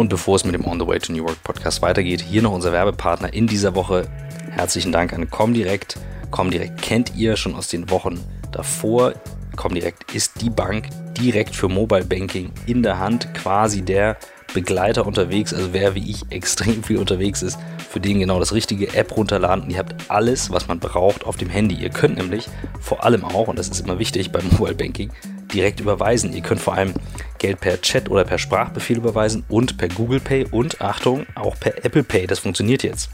[0.00, 2.52] Und bevor es mit dem On the Way to New York Podcast weitergeht, hier noch
[2.52, 4.08] unser Werbepartner in dieser Woche.
[4.50, 5.98] Herzlichen Dank an Comdirect.
[6.30, 8.18] Comdirect kennt ihr schon aus den Wochen
[8.50, 9.12] davor.
[9.56, 10.88] Comdirect ist die Bank
[11.18, 14.16] direkt für Mobile Banking in der Hand, quasi der
[14.54, 17.58] Begleiter unterwegs, also wer wie ich extrem viel unterwegs ist,
[17.90, 21.50] für den genau das richtige App runterladen ihr habt alles, was man braucht auf dem
[21.50, 21.74] Handy.
[21.74, 22.48] Ihr könnt nämlich
[22.80, 25.10] vor allem auch, und das ist immer wichtig beim Mobile Banking,
[25.52, 26.32] direkt überweisen.
[26.32, 26.94] Ihr könnt vor allem
[27.38, 31.84] Geld per Chat oder per Sprachbefehl überweisen und per Google Pay und Achtung, auch per
[31.84, 32.26] Apple Pay.
[32.26, 33.10] Das funktioniert jetzt.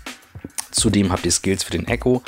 [0.70, 2.22] Zudem habt ihr Skills für den Echo.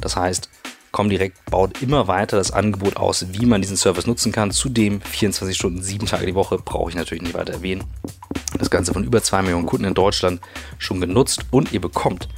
[0.00, 0.50] Das heißt,
[0.94, 4.52] Comdirect baut immer weiter das Angebot aus, wie man diesen Service nutzen kann.
[4.52, 7.82] Zudem 24 Stunden, 7 Tage die Woche, brauche ich natürlich nicht weiter erwähnen.
[8.58, 10.40] Das Ganze von über 2 Millionen Kunden in Deutschland
[10.78, 12.28] schon genutzt und ihr bekommt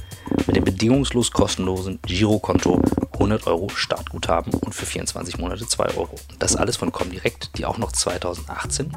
[0.47, 2.81] mit dem bedingungslos kostenlosen Girokonto
[3.17, 6.15] 100 Euro Startguthaben und für 24 Monate 2 Euro.
[6.37, 8.95] Das alles von Comdirect, die auch noch 2018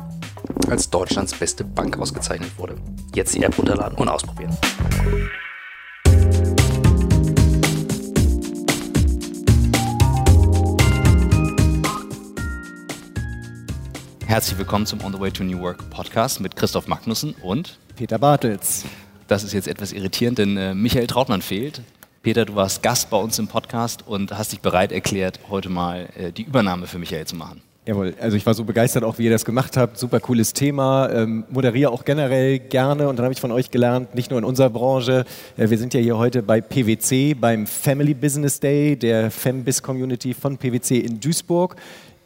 [0.69, 2.77] als Deutschlands beste Bank ausgezeichnet wurde.
[3.15, 4.55] Jetzt die App runterladen und ausprobieren.
[14.27, 18.19] Herzlich willkommen zum On the Way to New Work Podcast mit Christoph Magnussen und Peter
[18.19, 18.85] Bartels.
[19.29, 21.81] Das ist jetzt etwas irritierend, denn äh, Michael Trautmann fehlt.
[22.23, 26.07] Peter, du warst Gast bei uns im Podcast und hast dich bereit erklärt, heute mal
[26.19, 27.63] äh, die Übernahme für Michael zu machen.
[27.87, 29.97] Jawohl, also ich war so begeistert auch, wie ihr das gemacht habt.
[29.97, 31.09] Super cooles Thema.
[31.09, 34.45] Ähm, moderiere auch generell gerne und dann habe ich von euch gelernt, nicht nur in
[34.45, 35.25] unserer Branche.
[35.57, 40.35] Äh, wir sind ja hier heute bei PwC beim Family Business Day der Fembiz Community
[40.35, 41.77] von PwC in Duisburg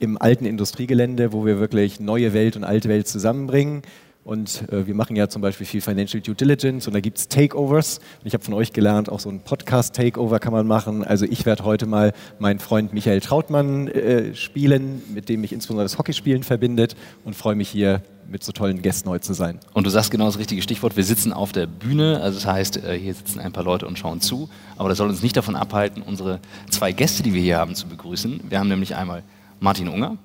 [0.00, 3.82] im alten Industriegelände, wo wir wirklich neue Welt und alte Welt zusammenbringen.
[4.24, 7.28] Und äh, wir machen ja zum Beispiel viel Financial Due Diligence und da gibt es
[7.28, 7.98] Takeovers.
[7.98, 11.04] Und ich habe von euch gelernt, auch so ein Podcast-Takeover kann man machen.
[11.04, 15.84] Also ich werde heute mal meinen Freund Michael Trautmann äh, spielen, mit dem mich insbesondere
[15.84, 19.60] das Hockeyspielen verbindet und freue mich hier mit so tollen Gästen heute zu sein.
[19.74, 20.96] Und du sagst genau das richtige Stichwort.
[20.96, 23.98] Wir sitzen auf der Bühne, also das heißt, äh, hier sitzen ein paar Leute und
[23.98, 24.48] schauen zu.
[24.78, 26.40] Aber das soll uns nicht davon abhalten, unsere
[26.70, 28.40] zwei Gäste, die wir hier haben, zu begrüßen.
[28.48, 29.22] Wir haben nämlich einmal
[29.60, 30.16] Martin Unger,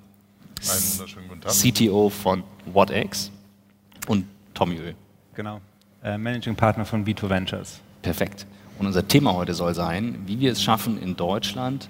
[1.49, 3.31] CTO von WhatX
[4.07, 4.95] und Tommy Öl.
[5.35, 5.61] Genau,
[6.03, 7.79] äh, Managing Partner von B2 Ventures.
[8.01, 8.45] Perfekt.
[8.77, 11.89] Und unser Thema heute soll sein, wie wir es schaffen, in Deutschland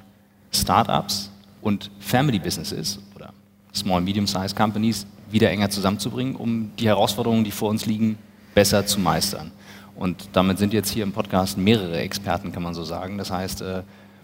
[0.52, 1.32] Startups
[1.62, 3.32] und Family Businesses oder
[3.74, 8.18] Small Medium-Sized Companies wieder enger zusammenzubringen, um die Herausforderungen, die vor uns liegen,
[8.56, 9.52] besser zu meistern.
[9.96, 13.18] Und damit sind jetzt hier im Podcast mehrere Experten, kann man so sagen.
[13.18, 13.84] Das heißt, äh,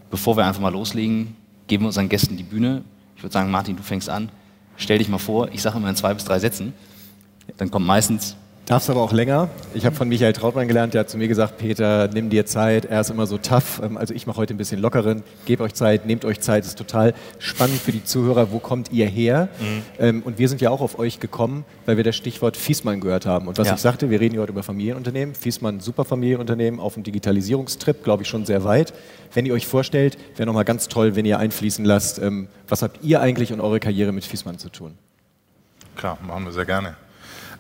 [0.10, 1.36] bevor wir einfach mal loslegen,
[1.68, 2.84] geben wir unseren Gästen die Bühne.
[3.16, 4.30] Ich würde sagen, Martin, du fängst an.
[4.78, 6.74] Stell dich mal vor, ich sage immer in zwei bis drei Sätzen.
[7.58, 8.36] Dann kommt meistens
[8.66, 9.50] Darfst aber auch länger.
[9.76, 12.86] Ich habe von Michael Trautmann gelernt, der hat zu mir gesagt, Peter, nimm dir Zeit,
[12.86, 13.80] er ist immer so tough.
[13.84, 15.22] Ähm, also ich mache heute ein bisschen lockeren.
[15.46, 18.52] Gebt euch Zeit, nehmt euch Zeit, das ist total spannend für die Zuhörer.
[18.52, 19.50] Wo kommt ihr her?
[19.60, 19.84] Mhm.
[20.00, 23.28] Ähm, und wir sind ja auch auf euch gekommen, weil wir das Stichwort Fiesmann gehört
[23.28, 23.48] haben.
[23.48, 23.76] Und was ja.
[23.76, 25.36] ich sagte, wir reden hier heute über Familienunternehmen.
[25.36, 28.96] Fiesmann, super Familienunternehmen, auf dem Digitalisierungstrip, glaube ich, schon sehr weit.
[29.32, 33.04] Wenn ihr euch vorstellt, wäre nochmal ganz toll, wenn ihr einfließen lasst, ähm, was habt
[33.04, 34.98] ihr eigentlich und eure Karriere mit Fiesmann zu tun?
[35.96, 36.96] Klar, machen wir sehr gerne.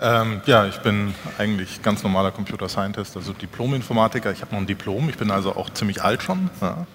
[0.01, 4.31] Ähm, ja, ich bin eigentlich ganz normaler Computer Scientist, also Diplom-Informatiker.
[4.31, 6.49] Ich habe noch ein Diplom, ich bin also auch ziemlich alt schon.
[6.61, 6.85] Ja.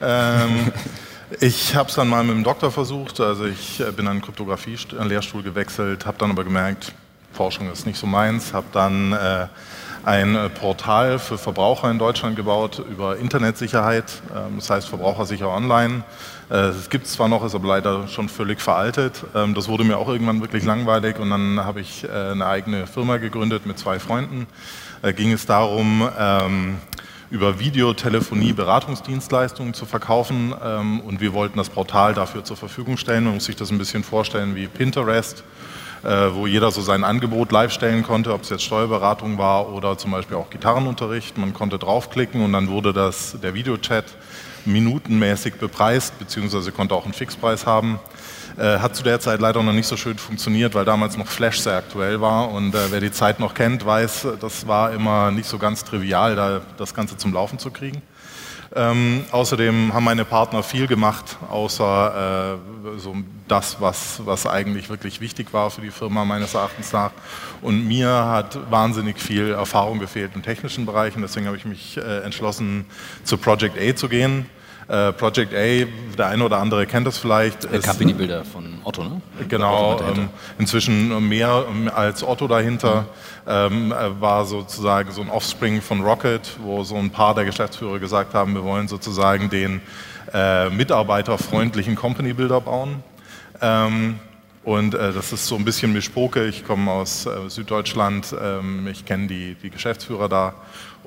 [0.00, 0.72] Ähm,
[1.40, 4.22] ich habe es dann mal mit dem Doktor versucht, also ich äh, bin an den
[4.22, 6.92] Kryptographie-Lehrstuhl gewechselt, habe dann aber gemerkt,
[7.32, 9.46] Forschung ist nicht so meins, habe dann äh,
[10.04, 14.04] ein äh, Portal für Verbraucher in Deutschland gebaut über Internetsicherheit,
[14.34, 16.02] ähm, das heißt Verbrauchersicher Online.
[16.50, 19.24] Äh, es gibt zwar noch, ist aber leider schon völlig veraltet.
[19.34, 22.86] Ähm, das wurde mir auch irgendwann wirklich langweilig und dann habe ich äh, eine eigene
[22.86, 24.46] Firma gegründet mit zwei Freunden.
[25.02, 26.78] Da ging es darum, ähm,
[27.30, 33.24] über Videotelefonie Beratungsdienstleistungen zu verkaufen und wir wollten das Portal dafür zur Verfügung stellen.
[33.24, 35.42] Man muss sich das ein bisschen vorstellen wie Pinterest
[36.02, 40.10] wo jeder so sein Angebot live stellen konnte, ob es jetzt Steuerberatung war oder zum
[40.10, 41.38] Beispiel auch Gitarrenunterricht.
[41.38, 44.06] Man konnte draufklicken und dann wurde das, der Videochat
[44.64, 48.00] minutenmäßig bepreist, beziehungsweise konnte auch einen Fixpreis haben.
[48.58, 51.60] Äh, hat zu der Zeit leider noch nicht so schön funktioniert, weil damals noch Flash
[51.60, 52.50] sehr aktuell war.
[52.50, 56.36] Und äh, wer die Zeit noch kennt, weiß, das war immer nicht so ganz trivial,
[56.36, 58.02] da das Ganze zum Laufen zu kriegen.
[58.74, 62.58] Ähm, außerdem haben meine Partner viel gemacht, außer
[62.94, 63.14] äh, so
[63.46, 67.10] das, was, was eigentlich wirklich wichtig war für die Firma meines Erachtens nach.
[67.60, 71.98] Und mir hat wahnsinnig viel Erfahrung gefehlt im technischen Bereich und deswegen habe ich mich
[71.98, 72.86] äh, entschlossen,
[73.24, 74.46] zu Project A zu gehen.
[74.92, 75.86] Äh, Project A,
[76.18, 77.64] der eine oder andere kennt das vielleicht.
[77.64, 79.22] Der Company-Bilder von Otto, ne?
[79.48, 80.28] Genau, ähm,
[80.58, 83.06] inzwischen mehr als Otto dahinter.
[83.46, 83.48] Mhm.
[83.48, 87.98] Ähm, äh, war sozusagen so ein Offspring von Rocket, wo so ein paar der Geschäftsführer
[88.00, 89.80] gesagt haben, wir wollen sozusagen den
[90.34, 93.02] äh, mitarbeiterfreundlichen Company-Builder bauen.
[93.62, 94.20] Ähm,
[94.64, 96.46] Und äh, das ist so ein bisschen Mischpoke.
[96.46, 100.54] Ich komme aus äh, Süddeutschland, ähm, ich kenne die, die Geschäftsführer da.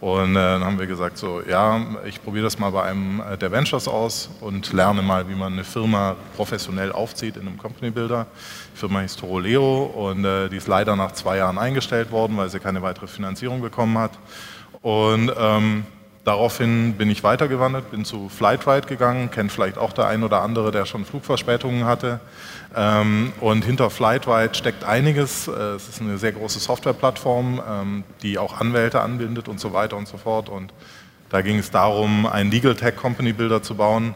[0.02, 3.38] Und äh, dann haben wir gesagt, so, ja, ich probiere das mal bei einem äh,
[3.38, 7.92] der Ventures aus und lerne mal, wie man eine Firma professionell aufzieht in einem Company
[7.92, 8.28] Builder.
[8.74, 12.50] Die Firma hieß Toroleo und äh, die ist leider nach zwei Jahren eingestellt worden, weil
[12.50, 14.12] sie keine weitere Finanzierung bekommen hat.
[14.82, 15.86] Und ähm,
[16.25, 20.72] Daraufhin bin ich weitergewandert, bin zu Flightride gegangen, kennt vielleicht auch der ein oder andere,
[20.72, 22.19] der schon Flugverspätungen hatte.
[22.75, 25.48] Ähm, und hinter Flightride steckt einiges.
[25.48, 29.98] Äh, es ist eine sehr große Softwareplattform, ähm, die auch Anwälte anbindet und so weiter
[29.98, 30.50] und so fort.
[30.50, 30.74] Und
[31.30, 34.16] da ging es darum, einen Legal Tech Company Builder zu bauen.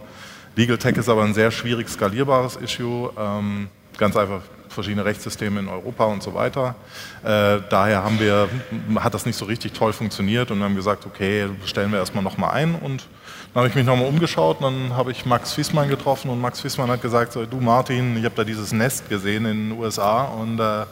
[0.55, 3.11] Legal Tech ist aber ein sehr schwierig skalierbares Issue.
[3.19, 3.67] Ähm,
[3.99, 4.41] ganz einfach
[4.79, 6.75] verschiedene Rechtssysteme in Europa und so weiter.
[7.23, 8.49] Äh, daher haben wir,
[8.95, 12.51] hat das nicht so richtig toll funktioniert und haben gesagt, okay, stellen wir erstmal nochmal
[12.51, 13.07] ein und
[13.53, 16.61] dann habe ich mich nochmal umgeschaut und dann habe ich Max Fiesmann getroffen und Max
[16.61, 20.25] Fiesmann hat gesagt, so, du Martin, ich habe da dieses Nest gesehen in den USA
[20.25, 20.85] und äh,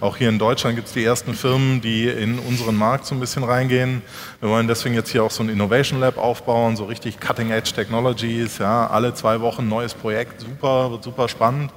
[0.00, 3.20] auch hier in Deutschland gibt es die ersten Firmen, die in unseren Markt so ein
[3.20, 4.00] bisschen reingehen.
[4.40, 7.72] Wir wollen deswegen jetzt hier auch so ein Innovation Lab aufbauen, so richtig Cutting Edge
[7.74, 11.72] Technologies, ja, alle zwei Wochen neues Projekt, super, wird super spannend.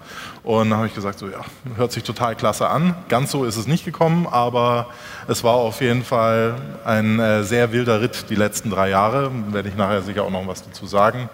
[0.48, 1.42] Und dann habe ich gesagt, so ja,
[1.76, 2.96] hört sich total klasse an.
[3.10, 4.88] Ganz so ist es nicht gekommen, aber
[5.28, 6.56] es war auf jeden Fall
[6.86, 9.30] ein äh, sehr wilder Ritt die letzten drei Jahre.
[9.52, 11.30] Werde ich nachher sicher auch noch was dazu sagen.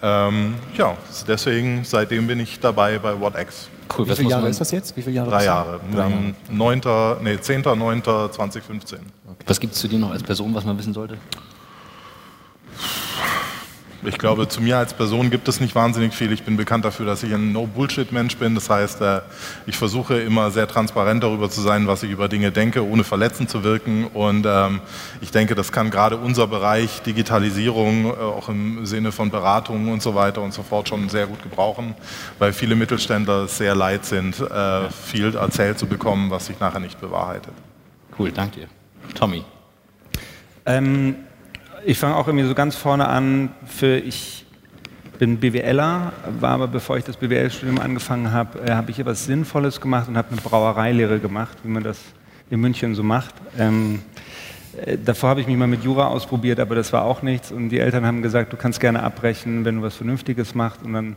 [0.00, 0.96] Ähm, ja,
[1.28, 3.68] deswegen, seitdem bin ich dabei bei WhatX.
[3.94, 4.96] Cool, Wie viele Jahre ist das jetzt?
[4.96, 5.28] Wie viele Jahre?
[5.28, 5.80] Drei Jahre.
[5.92, 6.34] Drei Jahre.
[6.48, 6.80] 9.,
[7.22, 8.94] nee, 10.09.2015.
[8.94, 9.02] Okay.
[9.44, 11.18] Was gibt es zu dir noch als Person, was man wissen sollte?
[14.06, 16.30] Ich glaube, zu mir als Person gibt es nicht wahnsinnig viel.
[16.32, 18.54] Ich bin bekannt dafür, dass ich ein No-Bullshit-Mensch bin.
[18.54, 19.20] Das heißt, äh,
[19.66, 23.48] ich versuche immer sehr transparent darüber zu sein, was ich über Dinge denke, ohne verletzend
[23.48, 24.06] zu wirken.
[24.12, 24.80] Und ähm,
[25.20, 30.02] ich denke, das kann gerade unser Bereich Digitalisierung, äh, auch im Sinne von Beratungen und
[30.02, 31.94] so weiter und so fort, schon sehr gut gebrauchen,
[32.38, 37.00] weil viele Mittelständler sehr leid sind, äh, viel erzählt zu bekommen, was sich nachher nicht
[37.00, 37.54] bewahrheitet.
[38.18, 38.68] Cool, danke dir.
[39.14, 39.44] Tommy.
[40.66, 41.16] Ähm
[41.84, 43.50] ich fange auch irgendwie so ganz vorne an.
[43.66, 44.46] Für ich
[45.18, 49.80] bin BWLer, war aber bevor ich das BWL-Studium angefangen habe, äh, habe ich etwas Sinnvolles
[49.80, 52.00] gemacht und habe eine Brauereilehre gemacht, wie man das
[52.50, 53.34] in München so macht.
[53.58, 54.02] Ähm,
[54.84, 57.52] äh, davor habe ich mich mal mit Jura ausprobiert, aber das war auch nichts.
[57.52, 60.82] Und die Eltern haben gesagt, du kannst gerne abbrechen, wenn du was Vernünftiges machst.
[60.82, 61.16] Und dann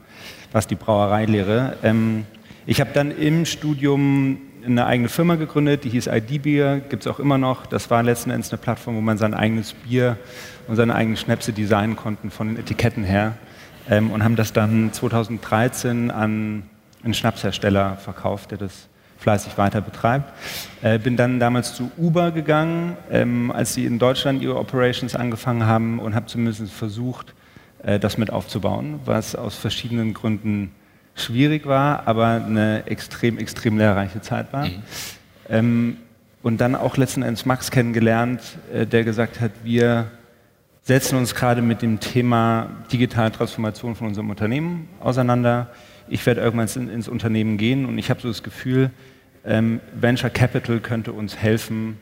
[0.51, 1.77] war es die Brauereilehre.
[1.81, 2.25] Ähm,
[2.65, 4.39] ich habe dann im Studium
[4.71, 7.65] eine eigene Firma gegründet, die hieß ID Beer, gibt es auch immer noch.
[7.65, 10.17] Das war letzten Endes eine Plattform, wo man sein eigenes Bier
[10.67, 13.33] und seine eigenen Schnäpse designen konnte von den Etiketten her.
[13.89, 16.63] Ähm, und haben das dann 2013 an
[17.03, 18.87] einen Schnapshersteller verkauft, der das
[19.17, 20.31] fleißig weiter betreibt.
[20.81, 25.65] Äh, bin dann damals zu Uber gegangen, ähm, als sie in Deutschland ihre Operations angefangen
[25.65, 27.33] haben und habe zumindest versucht,
[27.83, 30.71] äh, das mit aufzubauen, was aus verschiedenen Gründen
[31.17, 34.65] schwierig war, aber eine extrem, extrem lehrreiche Zeit war.
[34.65, 34.83] Mhm.
[35.49, 35.97] Ähm,
[36.43, 38.41] und dann auch letzten Endes Max kennengelernt,
[38.73, 40.11] äh, der gesagt hat, wir
[40.83, 45.69] setzen uns gerade mit dem Thema digitale Transformation von unserem Unternehmen auseinander.
[46.07, 48.91] Ich werde irgendwann in, ins Unternehmen gehen und ich habe so das Gefühl,
[49.43, 51.97] ähm, Venture Capital könnte uns helfen,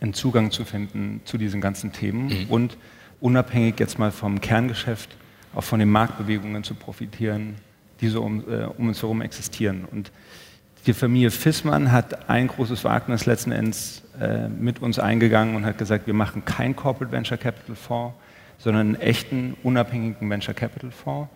[0.00, 2.46] einen Zugang zu finden zu diesen ganzen Themen mhm.
[2.50, 2.76] und
[3.20, 5.16] unabhängig jetzt mal vom Kerngeschäft
[5.54, 7.56] auch von den Marktbewegungen zu profitieren,
[8.00, 9.86] die so um, äh, um uns herum existieren.
[9.90, 10.10] Und
[10.86, 15.78] die Familie Fissmann hat ein großes Wagnis letzten Endes äh, mit uns eingegangen und hat
[15.78, 18.14] gesagt, wir machen kein Corporate Venture Capital Fonds,
[18.58, 21.30] sondern einen echten, unabhängigen Venture Capital Fonds,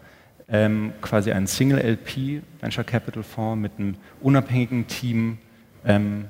[0.48, 5.38] ähm, quasi einen Single LP Venture Capital Fonds mit einem unabhängigen Team,
[5.84, 6.26] ähm,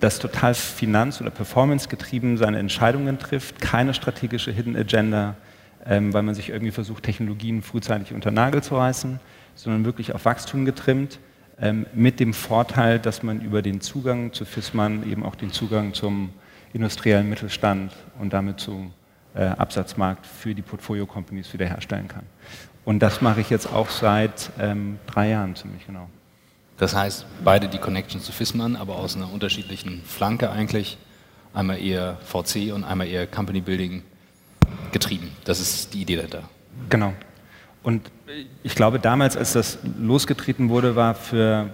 [0.00, 5.36] das total finanz- oder performance-getrieben seine Entscheidungen trifft, keine strategische Hidden Agenda,
[5.86, 9.20] ähm, weil man sich irgendwie versucht, Technologien frühzeitig unter Nagel zu reißen,
[9.56, 11.18] sondern wirklich auf Wachstum getrimmt,
[11.60, 15.94] ähm, mit dem Vorteil, dass man über den Zugang zu FISMAN eben auch den Zugang
[15.94, 16.30] zum
[16.72, 18.92] industriellen Mittelstand und damit zum
[19.34, 22.24] äh, Absatzmarkt für die Portfolio-Companies wiederherstellen kann.
[22.84, 26.08] Und das mache ich jetzt auch seit ähm, drei Jahren ziemlich genau.
[26.78, 30.98] Das heißt, beide die Connections zu FISMAN, aber aus einer unterschiedlichen Flanke eigentlich.
[31.54, 34.02] Einmal eher VC und einmal eher Company Building
[34.92, 35.30] getrieben.
[35.44, 36.42] Das ist die Idee dahinter.
[36.90, 37.14] Genau.
[37.86, 38.10] Und
[38.64, 41.70] ich glaube, damals, als das losgetreten wurde, war für,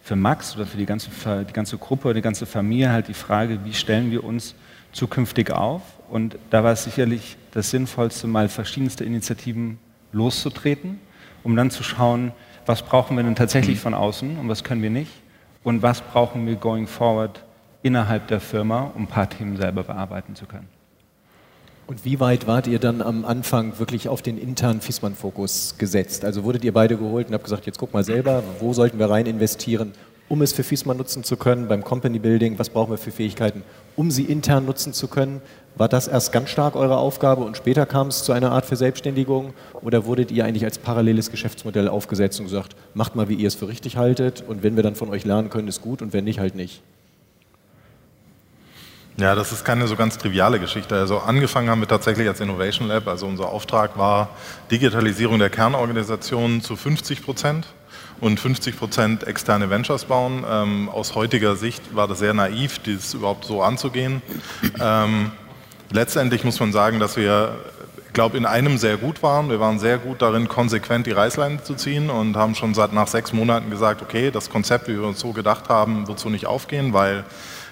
[0.00, 1.10] für Max oder für die ganze,
[1.46, 4.54] die ganze Gruppe, die ganze Familie halt die Frage, wie stellen wir uns
[4.92, 5.82] zukünftig auf?
[6.08, 9.78] Und da war es sicherlich das Sinnvollste, mal verschiedenste Initiativen
[10.12, 10.98] loszutreten,
[11.42, 12.32] um dann zu schauen,
[12.64, 15.12] was brauchen wir denn tatsächlich von außen und was können wir nicht
[15.62, 17.44] und was brauchen wir going forward
[17.82, 20.79] innerhalb der Firma, um ein paar Themen selber bearbeiten zu können.
[21.90, 26.24] Und wie weit wart ihr dann am Anfang wirklich auf den internen FISMAN-Fokus gesetzt?
[26.24, 29.10] Also wurdet ihr beide geholt und habt gesagt, jetzt guck mal selber, wo sollten wir
[29.10, 29.90] rein investieren,
[30.28, 33.64] um es für FISMAN nutzen zu können, beim Company Building, was brauchen wir für Fähigkeiten,
[33.96, 35.42] um sie intern nutzen zu können?
[35.74, 39.52] War das erst ganz stark eure Aufgabe und später kam es zu einer Art Verselbstständigung?
[39.82, 43.56] Oder wurdet ihr eigentlich als paralleles Geschäftsmodell aufgesetzt und gesagt, macht mal, wie ihr es
[43.56, 46.22] für richtig haltet und wenn wir dann von euch lernen können, ist gut und wenn
[46.22, 46.82] nicht, halt nicht?
[49.20, 50.94] Ja, das ist keine so ganz triviale Geschichte.
[50.94, 53.06] Also angefangen haben wir tatsächlich als Innovation Lab.
[53.06, 54.30] Also unser Auftrag war
[54.70, 57.66] Digitalisierung der Kernorganisation zu 50 Prozent
[58.22, 60.42] und 50 Prozent externe Ventures bauen.
[60.50, 64.22] Ähm, aus heutiger Sicht war das sehr naiv, dies überhaupt so anzugehen.
[64.80, 65.32] Ähm,
[65.92, 67.58] letztendlich muss man sagen, dass wir,
[68.06, 69.50] ich glaube, in einem sehr gut waren.
[69.50, 73.06] Wir waren sehr gut darin, konsequent die Reißleine zu ziehen und haben schon seit nach
[73.06, 76.46] sechs Monaten gesagt, okay, das Konzept, wie wir uns so gedacht haben, wird so nicht
[76.46, 77.24] aufgehen, weil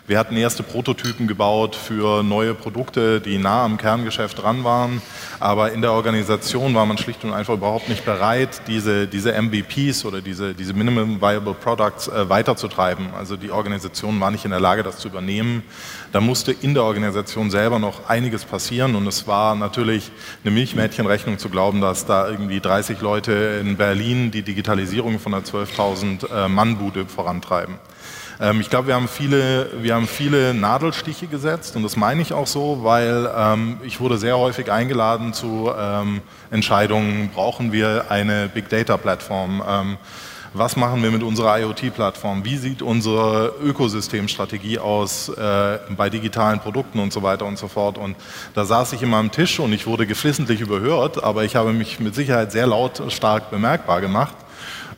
[0.09, 5.03] wir hatten erste Prototypen gebaut für neue Produkte, die nah am Kerngeschäft dran waren,
[5.39, 10.07] aber in der Organisation war man schlicht und einfach überhaupt nicht bereit, diese, diese MVPs
[10.07, 13.09] oder diese, diese Minimum Viable Products äh, weiterzutreiben.
[13.15, 15.63] Also die Organisation war nicht in der Lage, das zu übernehmen.
[16.11, 20.11] Da musste in der Organisation selber noch einiges passieren und es war natürlich
[20.43, 25.45] eine Milchmädchenrechnung zu glauben, dass da irgendwie 30 Leute in Berlin die Digitalisierung von einer
[25.45, 27.75] 12.000 äh, Mann-Bude vorantreiben.
[28.41, 32.33] Ähm, ich glaube, wir haben viele, wir haben viele Nadelstiche gesetzt und das meine ich
[32.33, 38.49] auch so, weil ähm, ich wurde sehr häufig eingeladen zu ähm, Entscheidungen, brauchen wir eine
[38.49, 39.63] Big Data Plattform?
[39.67, 39.97] Ähm,
[40.55, 42.45] was machen wir mit unserer IoT-Plattform?
[42.45, 47.99] Wie sieht unsere Ökosystemstrategie aus äh, bei digitalen Produkten und so weiter und so fort?
[47.99, 48.17] Und
[48.55, 52.01] da saß ich immer am Tisch und ich wurde geflissentlich überhört, aber ich habe mich
[52.01, 54.35] mit Sicherheit sehr lautstark bemerkbar gemacht.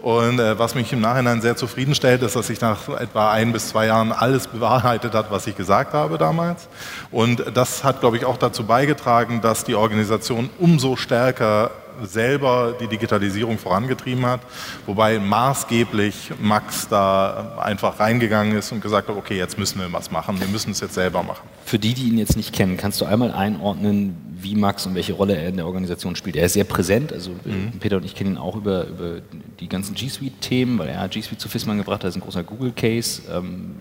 [0.02, 3.68] Und äh, was mich im Nachhinein sehr zufriedenstellt, ist, dass sich nach etwa ein bis
[3.68, 6.68] zwei Jahren alles bewahrheitet hat, was ich gesagt habe damals.
[7.10, 11.70] Und das hat, glaube ich, auch dazu beigetragen, dass die Organisation umso stärker
[12.02, 14.40] selber die Digitalisierung vorangetrieben hat,
[14.86, 20.10] wobei maßgeblich Max da einfach reingegangen ist und gesagt hat, okay, jetzt müssen wir was
[20.10, 21.46] machen, wir müssen es jetzt selber machen.
[21.64, 25.12] Für die, die ihn jetzt nicht kennen, kannst du einmal einordnen, wie Max und welche
[25.12, 26.36] Rolle er in der Organisation spielt?
[26.36, 27.72] Er ist sehr präsent, also mhm.
[27.78, 29.16] Peter und ich kennen ihn auch über, über
[29.60, 32.24] die ganzen G Suite-Themen, weil er G Suite zu FISMAN gebracht hat, das ist ein
[32.24, 33.76] großer Google-Case, ähm,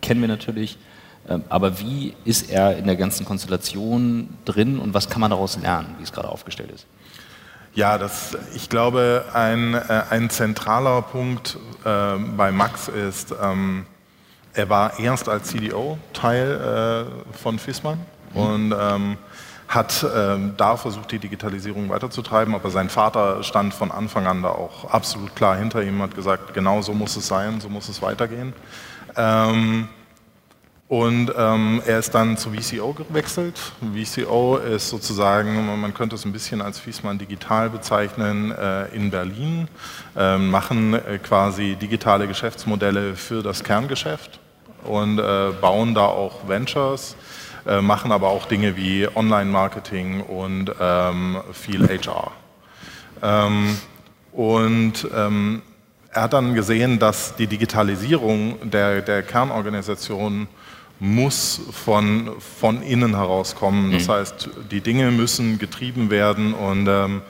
[0.00, 0.78] kennen wir natürlich.
[1.28, 5.58] Ähm, aber wie ist er in der ganzen Konstellation drin und was kann man daraus
[5.60, 6.86] lernen, wie es gerade aufgestellt ist?
[7.74, 13.86] Ja, das, ich glaube, ein, äh, ein zentraler Punkt äh, bei Max ist, ähm,
[14.52, 17.98] er war erst als CDO Teil äh, von FISMAN
[18.32, 18.40] mhm.
[18.40, 19.16] und ähm,
[19.74, 24.50] hat ähm, da versucht, die Digitalisierung weiterzutreiben, aber sein Vater stand von Anfang an da
[24.50, 28.00] auch absolut klar hinter ihm, hat gesagt, genau so muss es sein, so muss es
[28.02, 28.52] weitergehen.
[29.16, 29.88] Ähm,
[30.86, 33.58] und ähm, er ist dann zu VCO gewechselt.
[33.80, 39.68] VCO ist sozusagen, man könnte es ein bisschen als Fiesmann digital bezeichnen, äh, in Berlin,
[40.14, 44.38] äh, machen äh, quasi digitale Geschäftsmodelle für das Kerngeschäft
[44.84, 47.16] und äh, bauen da auch Ventures,
[47.66, 52.32] äh, machen aber auch Dinge wie Online-Marketing und ähm, viel HR.
[53.22, 53.76] Ähm,
[54.32, 55.62] und ähm,
[56.10, 60.46] er hat dann gesehen, dass die Digitalisierung der, der Kernorganisation
[61.00, 63.92] muss von, von innen herauskommen.
[63.92, 64.12] Das mhm.
[64.12, 67.22] heißt, die Dinge müssen getrieben werden und ähm,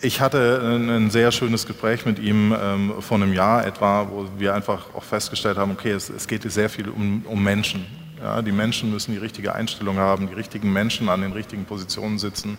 [0.00, 4.54] ich hatte ein, sehr schönes Gespräch mit ihm ähm, vor einem Jahr etwa, wo wir
[4.54, 7.84] einfach auch festgestellt haben, okay, es, es geht sehr viel um, um Menschen.
[8.20, 12.18] Ja, die Menschen müssen die richtige Einstellung haben, die richtigen Menschen an den richtigen Positionen
[12.18, 12.58] sitzen.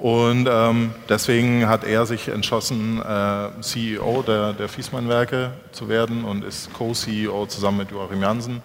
[0.00, 6.42] Und ähm, deswegen hat er sich entschlossen, äh, CEO der, der Fiesmann-Werke zu werden und
[6.42, 8.62] ist Co-CEO zusammen mit Joachim Jansen,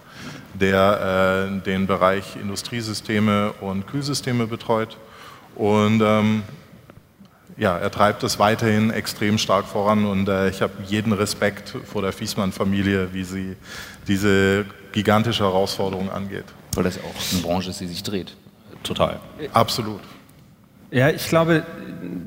[0.54, 4.98] der äh, den Bereich Industriesysteme und Kühlsysteme betreut.
[5.56, 6.44] Und ähm,
[7.58, 12.02] ja, er treibt es weiterhin extrem stark voran und äh, ich habe jeden Respekt vor
[12.02, 13.56] der Fiesmann-Familie, wie sie
[14.08, 16.46] diese gigantische Herausforderung angeht.
[16.74, 18.36] Weil das auch eine Branche ist, die sich dreht.
[18.82, 19.20] Total.
[19.54, 20.00] Absolut.
[20.90, 21.64] Ja, ich glaube,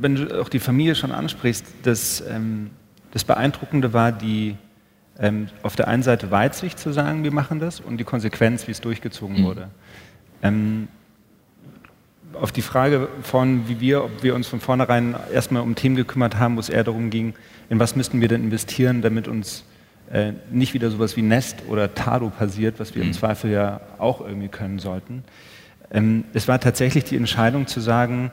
[0.00, 2.70] wenn du auch die Familie schon ansprichst, das, ähm,
[3.12, 4.56] das Beeindruckende war die
[5.18, 8.72] ähm, auf der einen Seite Weitsicht zu sagen, wir machen das und die Konsequenz, wie
[8.72, 9.44] es durchgezogen mhm.
[9.44, 9.68] wurde.
[10.42, 10.88] Ähm,
[12.34, 16.36] auf die Frage von, wie wir, ob wir uns von vornherein erstmal um Themen gekümmert
[16.36, 17.34] haben, wo es eher darum ging,
[17.70, 19.64] in was müssten wir denn investieren, damit uns
[20.12, 23.10] äh, nicht wieder sowas wie Nest oder Tado passiert, was wir mhm.
[23.10, 25.24] im Zweifel ja auch irgendwie können sollten.
[25.90, 28.30] Ähm, es war tatsächlich die Entscheidung zu sagen,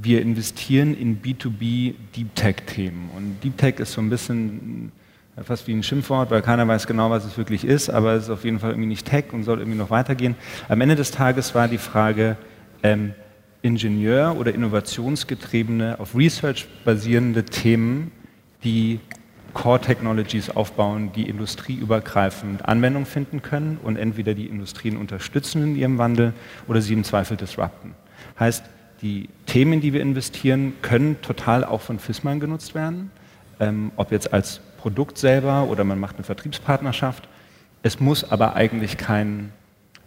[0.00, 3.10] wir investieren in B2B Deep Tech-Themen.
[3.16, 4.92] Und Deep Tech ist so ein bisschen
[5.42, 8.30] fast wie ein Schimpfwort, weil keiner weiß genau, was es wirklich ist, aber es ist
[8.30, 10.36] auf jeden Fall irgendwie nicht Tech und soll irgendwie noch weitergehen.
[10.68, 12.36] Am Ende des Tages war die Frage,
[12.82, 13.14] ähm,
[13.62, 18.12] Ingenieur- oder innovationsgetriebene, auf Research basierende Themen,
[18.62, 19.00] die
[19.54, 25.96] Core Technologies aufbauen, die industrieübergreifend Anwendung finden können und entweder die Industrien unterstützen in ihrem
[25.96, 26.34] Wandel
[26.66, 27.94] oder sie im Zweifel disrupten.
[28.38, 28.64] Heißt,
[29.00, 33.10] die Themen, die wir investieren, können total auch von FISMAN genutzt werden,
[33.60, 37.28] ähm, ob jetzt als Produkt selber oder man macht eine Vertriebspartnerschaft.
[37.82, 39.52] Es muss aber eigentlich kein,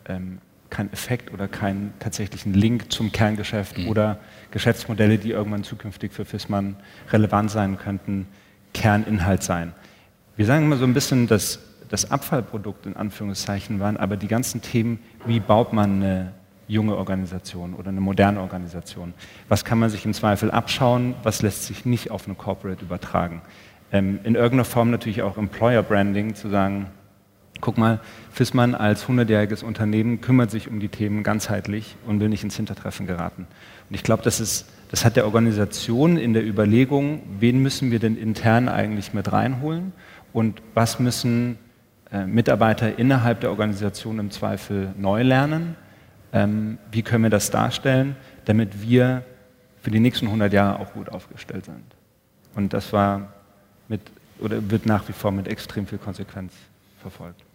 [0.07, 0.39] ähm,
[0.69, 3.87] kein Effekt oder keinen tatsächlichen Link zum Kerngeschäft mhm.
[3.87, 4.19] oder
[4.51, 6.75] Geschäftsmodelle, die irgendwann zukünftig für FISMAN
[7.11, 8.27] relevant sein könnten,
[8.77, 9.73] Kerninhalt sein.
[10.35, 14.61] Wir sagen immer so ein bisschen, dass das Abfallprodukt in Anführungszeichen waren, aber die ganzen
[14.61, 16.33] Themen, wie baut man eine
[16.67, 19.15] junge Organisation oder eine moderne Organisation?
[19.49, 21.15] Was kann man sich im Zweifel abschauen?
[21.23, 23.41] Was lässt sich nicht auf eine Corporate übertragen?
[23.91, 26.87] Ähm, in irgendeiner Form natürlich auch Employer Branding zu sagen,
[27.61, 27.99] guck mal,
[28.31, 33.07] Fissmann als 100-jähriges Unternehmen kümmert sich um die Themen ganzheitlich und will nicht ins Hintertreffen
[33.07, 33.47] geraten.
[33.89, 34.39] Und ich glaube, das
[34.89, 39.91] das hat der Organisation in der Überlegung, wen müssen wir denn intern eigentlich mit reinholen
[40.31, 41.57] und was müssen
[42.11, 45.75] äh, Mitarbeiter innerhalb der Organisation im Zweifel neu lernen.
[46.31, 49.23] Ähm, wie können wir das darstellen, damit wir
[49.81, 51.83] für die nächsten 100 Jahre auch gut aufgestellt sind.
[52.55, 53.33] Und das war
[53.87, 54.01] mit,
[54.39, 56.53] oder wird nach wie vor mit extrem viel Konsequenz
[57.01, 57.46] verfolgt.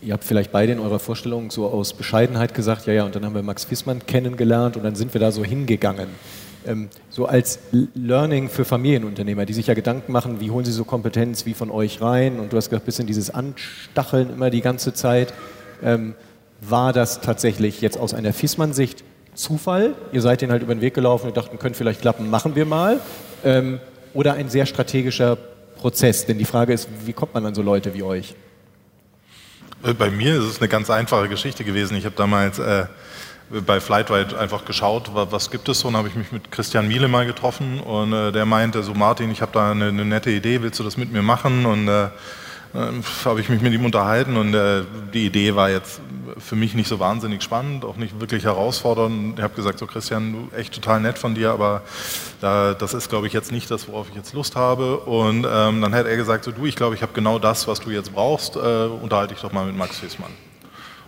[0.00, 3.24] Ihr habt vielleicht beide in eurer Vorstellung so aus Bescheidenheit gesagt, ja, ja, und dann
[3.24, 6.08] haben wir Max Fissmann kennengelernt und dann sind wir da so hingegangen
[6.68, 7.58] ähm, so als
[7.94, 11.70] Learning für Familienunternehmer, die sich ja Gedanken machen, wie holen sie so Kompetenz wie von
[11.70, 12.38] euch rein?
[12.38, 15.32] Und du hast gesagt, bisschen dieses Anstacheln immer die ganze Zeit.
[15.82, 16.14] Ähm,
[16.60, 19.94] war das tatsächlich jetzt aus einer Fissmann-Sicht Zufall?
[20.12, 22.66] Ihr seid den halt über den Weg gelaufen und dachten, könnte vielleicht klappen, machen wir
[22.66, 23.00] mal.
[23.44, 23.80] Ähm,
[24.12, 25.36] oder ein sehr strategischer
[25.76, 26.26] Prozess?
[26.26, 28.34] Denn die Frage ist, wie kommt man an so Leute wie euch?
[29.82, 31.96] Äh, bei mir ist es eine ganz einfache Geschichte gewesen.
[31.96, 32.86] Ich habe damals äh,
[33.50, 37.08] bei Flightwide einfach geschaut, was gibt es so, und habe ich mich mit Christian Miele
[37.08, 40.60] mal getroffen und äh, der meinte so, Martin, ich habe da eine, eine, nette Idee,
[40.60, 41.64] willst du das mit mir machen?
[41.64, 42.08] Und äh, äh,
[43.24, 44.82] habe ich mich mit ihm unterhalten und äh,
[45.14, 46.00] die Idee war jetzt
[46.38, 49.38] für mich nicht so wahnsinnig spannend, auch nicht wirklich herausfordernd.
[49.38, 51.82] Ich habe gesagt, so Christian, echt total nett von dir, aber
[52.40, 54.98] da, das ist, glaube ich, jetzt nicht das, worauf ich jetzt Lust habe.
[54.98, 57.80] Und ähm, dann hat er gesagt, so du, ich glaube, ich habe genau das, was
[57.80, 60.30] du jetzt brauchst, äh, unterhalte dich doch mal mit Max Fiesmann.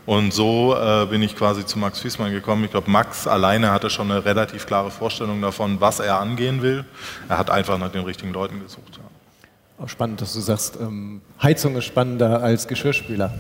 [0.07, 2.65] Und so äh, bin ich quasi zu Max Fiesmann gekommen.
[2.65, 6.85] Ich glaube, Max alleine hatte schon eine relativ klare Vorstellung davon, was er angehen will.
[7.29, 8.99] Er hat einfach nach den richtigen Leuten gesucht.
[8.99, 9.85] Ja.
[9.85, 13.33] Auch spannend, dass du sagst, ähm, Heizung ist spannender als Geschirrspüler.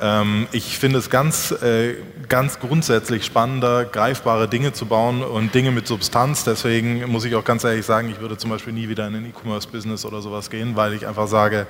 [0.00, 1.96] Ähm, ich finde es ganz, äh,
[2.28, 6.44] ganz grundsätzlich spannender, greifbare Dinge zu bauen und Dinge mit Substanz.
[6.44, 9.26] Deswegen muss ich auch ganz ehrlich sagen, ich würde zum Beispiel nie wieder in ein
[9.26, 11.66] E-Commerce-Business oder sowas gehen, weil ich einfach sage,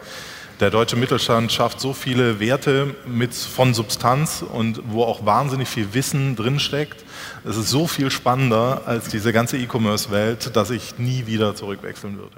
[0.60, 5.94] der deutsche Mittelstand schafft so viele Werte mit, von Substanz und wo auch wahnsinnig viel
[5.94, 7.04] Wissen drinsteckt.
[7.44, 12.36] Es ist so viel spannender als diese ganze E-Commerce-Welt, dass ich nie wieder zurückwechseln würde.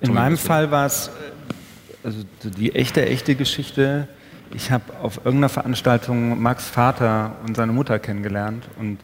[0.00, 1.10] In meinem Fall war es
[2.02, 4.08] also die echte, echte Geschichte.
[4.54, 8.98] Ich habe auf irgendeiner Veranstaltung Max Vater und seine Mutter kennengelernt und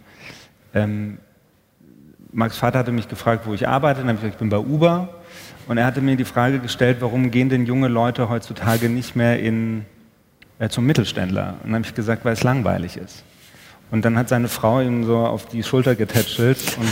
[0.74, 1.18] ähm,
[2.32, 4.00] Max Vater hatte mich gefragt, wo ich arbeite.
[4.00, 5.08] Dann habe ich gesagt, ich bin bei Uber
[5.68, 9.38] und er hatte mir die Frage gestellt, warum gehen denn junge Leute heutzutage nicht mehr
[9.40, 9.84] in,
[10.58, 11.54] äh, zum Mittelständler?
[11.62, 13.24] Und dann habe ich gesagt, weil es langweilig ist.
[13.90, 16.88] Und dann hat seine Frau ihm so auf die Schulter getätschelt und,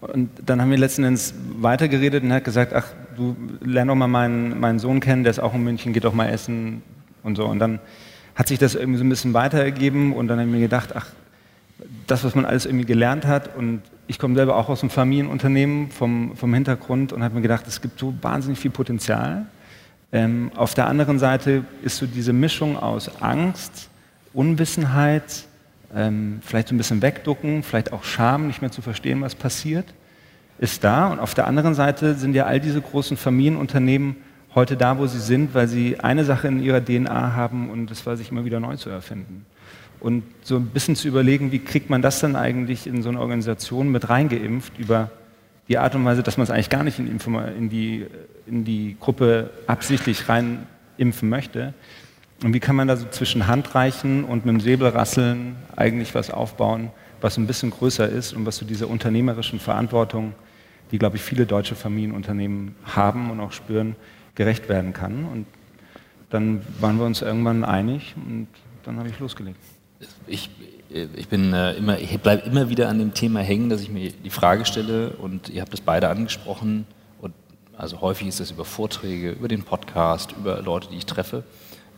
[0.00, 3.96] und dann haben wir letzten Endes weitergeredet und er hat gesagt, ach, du lern doch
[3.96, 6.82] mal meinen, meinen Sohn kennen, der ist auch in München, geht doch mal essen
[7.24, 7.46] und so.
[7.46, 7.80] Und dann
[8.36, 11.06] hat sich das irgendwie so ein bisschen weitergegeben und dann habe ich mir gedacht, ach,
[12.06, 15.90] das, was man alles irgendwie gelernt hat und ich komme selber auch aus einem Familienunternehmen
[15.90, 19.46] vom, vom Hintergrund und habe mir gedacht, es gibt so wahnsinnig viel Potenzial.
[20.12, 23.90] Ähm, auf der anderen Seite ist so diese Mischung aus Angst,
[24.32, 25.47] Unwissenheit,
[25.94, 29.86] ähm, vielleicht so ein bisschen wegducken, vielleicht auch Scham, nicht mehr zu verstehen, was passiert,
[30.58, 31.08] ist da.
[31.08, 34.16] Und auf der anderen Seite sind ja all diese großen Familienunternehmen
[34.54, 38.04] heute da, wo sie sind, weil sie eine Sache in ihrer DNA haben und das
[38.06, 39.46] war, sich immer wieder neu zu erfinden
[40.00, 43.20] und so ein bisschen zu überlegen, wie kriegt man das dann eigentlich in so eine
[43.20, 45.10] Organisation mit reingeimpft über
[45.68, 48.06] die Art und Weise, dass man es eigentlich gar nicht in, die,
[48.46, 51.74] in die Gruppe absichtlich reinimpfen möchte.
[52.42, 56.30] Und wie kann man da so zwischen Handreichen und mit dem Säbel rasseln eigentlich was
[56.30, 60.34] aufbauen, was ein bisschen größer ist und was zu so dieser unternehmerischen Verantwortung,
[60.92, 63.96] die, glaube ich, viele deutsche Familienunternehmen haben und auch spüren,
[64.36, 65.24] gerecht werden kann.
[65.24, 65.46] Und
[66.30, 68.46] dann waren wir uns irgendwann einig und
[68.84, 69.58] dann habe ich losgelegt
[70.26, 70.50] ich,
[70.90, 74.10] ich bin äh, immer, ich bleibe immer wieder an dem Thema hängen, dass ich mir
[74.10, 76.86] die Frage stelle und ihr habt das beide angesprochen
[77.20, 77.34] und
[77.76, 81.44] also häufig ist das über Vorträge, über den Podcast, über Leute, die ich treffe.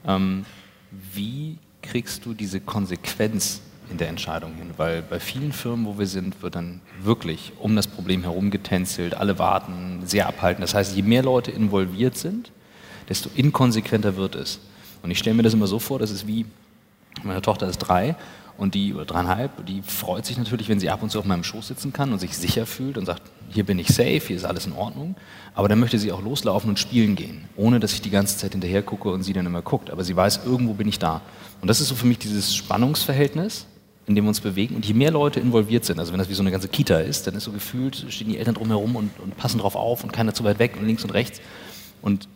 [0.06, 0.44] Ähm,
[0.90, 3.60] wie kriegst du diese Konsequenz
[3.90, 4.70] in der Entscheidung hin?
[4.76, 9.14] Weil bei vielen Firmen, wo wir sind, wird dann wirklich um das Problem herum getänzelt,
[9.14, 10.60] alle warten, sehr abhalten.
[10.60, 12.50] Das heißt, je mehr Leute involviert sind,
[13.08, 14.60] desto inkonsequenter wird es.
[15.02, 16.46] Und ich stelle mir das immer so vor, das ist wie,
[17.22, 18.16] meine Tochter ist drei
[18.60, 21.42] und die, oder dreieinhalb, die freut sich natürlich, wenn sie ab und zu auf meinem
[21.42, 24.44] Schoß sitzen kann und sich sicher fühlt und sagt, hier bin ich safe, hier ist
[24.44, 25.16] alles in Ordnung.
[25.54, 28.52] Aber dann möchte sie auch loslaufen und spielen gehen, ohne dass ich die ganze Zeit
[28.52, 29.88] hinterher gucke und sie dann immer guckt.
[29.88, 31.22] Aber sie weiß, irgendwo bin ich da.
[31.62, 33.64] Und das ist so für mich dieses Spannungsverhältnis,
[34.06, 34.76] in dem wir uns bewegen.
[34.76, 37.26] Und je mehr Leute involviert sind, also wenn das wie so eine ganze Kita ist,
[37.26, 40.34] dann ist so gefühlt, stehen die Eltern drumherum und, und passen drauf auf und keiner
[40.34, 41.40] zu weit weg und links und rechts.
[42.02, 42.28] Und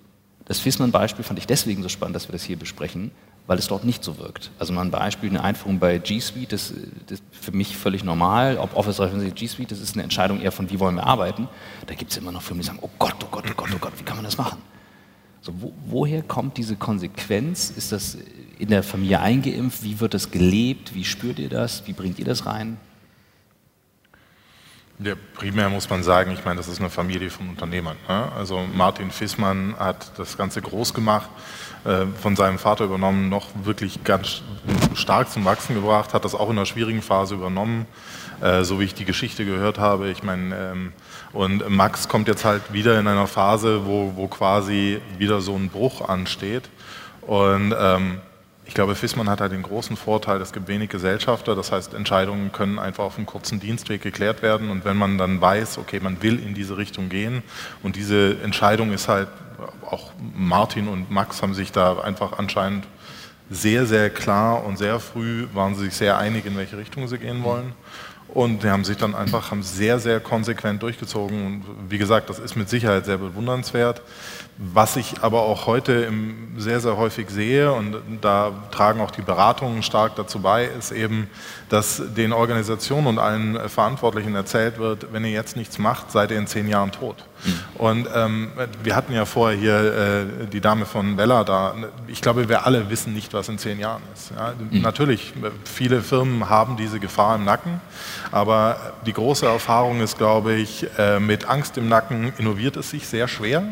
[0.46, 3.10] das Fissmann-Beispiel fand ich deswegen so spannend, dass wir das hier besprechen,
[3.46, 4.50] weil es dort nicht so wirkt.
[4.58, 6.72] Also mal ein Beispiel, eine Einführung bei G Suite, das,
[7.06, 8.56] das ist für mich völlig normal.
[8.58, 11.48] Ob Office 365 G Suite, das ist eine Entscheidung eher von, wie wollen wir arbeiten.
[11.86, 13.78] Da gibt es immer noch Firmen, die sagen, oh Gott, oh Gott, oh Gott, oh
[13.78, 14.58] Gott, wie kann man das machen?
[15.42, 17.70] So, wo, woher kommt diese Konsequenz?
[17.70, 18.16] Ist das
[18.58, 19.82] in der Familie eingeimpft?
[19.82, 20.94] Wie wird das gelebt?
[20.94, 21.86] Wie spürt ihr das?
[21.86, 22.78] Wie bringt ihr das rein?
[25.00, 27.96] Ja, primär muss man sagen, ich meine, das ist eine Familie von Unternehmern.
[28.08, 28.30] Ne?
[28.38, 31.28] Also Martin Fissmann hat das Ganze groß gemacht,
[31.84, 34.42] äh, von seinem Vater übernommen, noch wirklich ganz
[34.94, 37.86] stark zum Wachsen gebracht, hat das auch in einer schwierigen Phase übernommen,
[38.40, 40.10] äh, so wie ich die Geschichte gehört habe.
[40.10, 40.92] Ich meine, ähm,
[41.32, 45.70] und Max kommt jetzt halt wieder in einer Phase, wo, wo quasi wieder so ein
[45.70, 46.70] Bruch ansteht.
[47.22, 48.20] Und ähm,
[48.66, 52.50] ich glaube, Fissmann hat halt den großen Vorteil, es gibt wenig Gesellschafter, das heißt, Entscheidungen
[52.52, 56.22] können einfach auf einem kurzen Dienstweg geklärt werden und wenn man dann weiß, okay, man
[56.22, 57.42] will in diese Richtung gehen
[57.82, 59.28] und diese Entscheidung ist halt,
[59.88, 62.86] auch Martin und Max haben sich da einfach anscheinend
[63.50, 67.18] sehr, sehr klar und sehr früh waren sie sich sehr einig, in welche Richtung sie
[67.18, 67.72] gehen wollen.
[68.28, 71.46] Und die haben sich dann einfach haben sehr, sehr konsequent durchgezogen.
[71.46, 74.02] Und wie gesagt, das ist mit Sicherheit sehr bewundernswert.
[74.56, 76.12] Was ich aber auch heute
[76.56, 81.28] sehr, sehr häufig sehe, und da tragen auch die Beratungen stark dazu bei, ist eben,
[81.70, 86.38] dass den Organisationen und allen Verantwortlichen erzählt wird, wenn ihr jetzt nichts macht, seid ihr
[86.38, 87.16] in zehn Jahren tot.
[87.44, 87.60] Mhm.
[87.74, 88.52] Und ähm,
[88.84, 91.74] wir hatten ja vorher hier äh, die Dame von Bella da.
[92.06, 94.30] Ich glaube, wir alle wissen nicht, was in zehn Jahren ist.
[94.36, 94.52] Ja?
[94.70, 94.82] Mhm.
[94.82, 97.80] Natürlich, viele Firmen haben diese Gefahr im Nacken,
[98.30, 103.08] aber die große Erfahrung ist, glaube ich, äh, mit Angst im Nacken innoviert es sich
[103.08, 103.64] sehr schwer.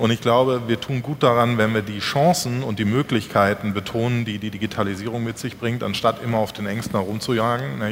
[0.00, 4.24] Und ich glaube, wir tun gut daran, wenn wir die Chancen und die Möglichkeiten betonen,
[4.24, 7.82] die die Digitalisierung mit sich bringt, anstatt immer auf den Ängsten herumzujagen.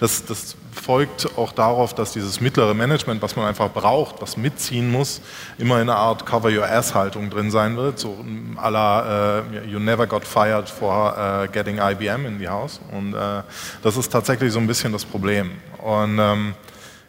[0.00, 4.90] Das, das folgt auch darauf, dass dieses mittlere Management, was man einfach braucht, was mitziehen
[4.90, 5.20] muss,
[5.58, 8.16] immer in einer Art Cover-Your-Ass-Haltung drin sein wird, so
[8.56, 12.80] à la uh, You never got fired for uh, getting IBM in the house.
[12.92, 13.42] Und uh,
[13.82, 15.50] das ist tatsächlich so ein bisschen das Problem.
[15.82, 16.54] Und ähm,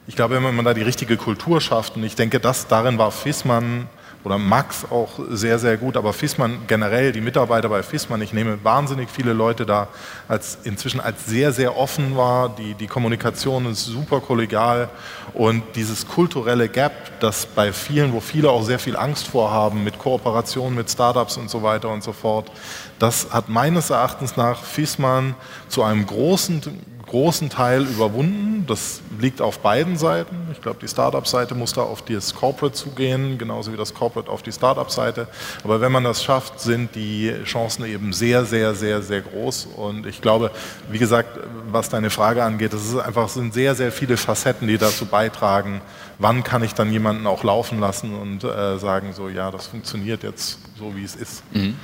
[0.05, 3.09] ich glaube, wenn man da die richtige Kultur schafft, und ich denke, das darin war
[3.11, 3.87] Fissmann
[4.23, 8.63] oder Max auch sehr, sehr gut, aber Fissmann generell, die Mitarbeiter bei Fissmann, ich nehme
[8.63, 9.89] wahnsinnig viele Leute da
[10.27, 12.49] als inzwischen als sehr, sehr offen war.
[12.55, 14.89] Die, die Kommunikation ist super kollegial
[15.33, 19.99] und dieses kulturelle Gap, das bei vielen, wo viele auch sehr viel Angst vorhaben mit
[19.99, 22.49] Kooperationen mit Startups und so weiter und so fort,
[22.99, 25.35] das hat meines Erachtens nach Fissmann
[25.67, 26.61] zu einem großen
[27.13, 28.65] großen Teil überwunden.
[28.65, 30.35] Das liegt auf beiden Seiten.
[30.51, 34.41] Ich glaube, die Startup-Seite muss da auf das Corporate zugehen, genauso wie das Corporate auf
[34.41, 35.27] die Startup-Seite.
[35.63, 39.67] Aber wenn man das schafft, sind die Chancen eben sehr, sehr, sehr, sehr groß.
[39.75, 40.49] Und ich glaube,
[40.89, 41.37] wie gesagt,
[41.71, 45.81] was deine Frage angeht, es ist einfach sind sehr, sehr viele Facetten, die dazu beitragen,
[46.17, 50.23] wann kann ich dann jemanden auch laufen lassen und äh, sagen, so ja, das funktioniert
[50.23, 51.43] jetzt so, wie es ist.
[51.53, 51.75] Mhm.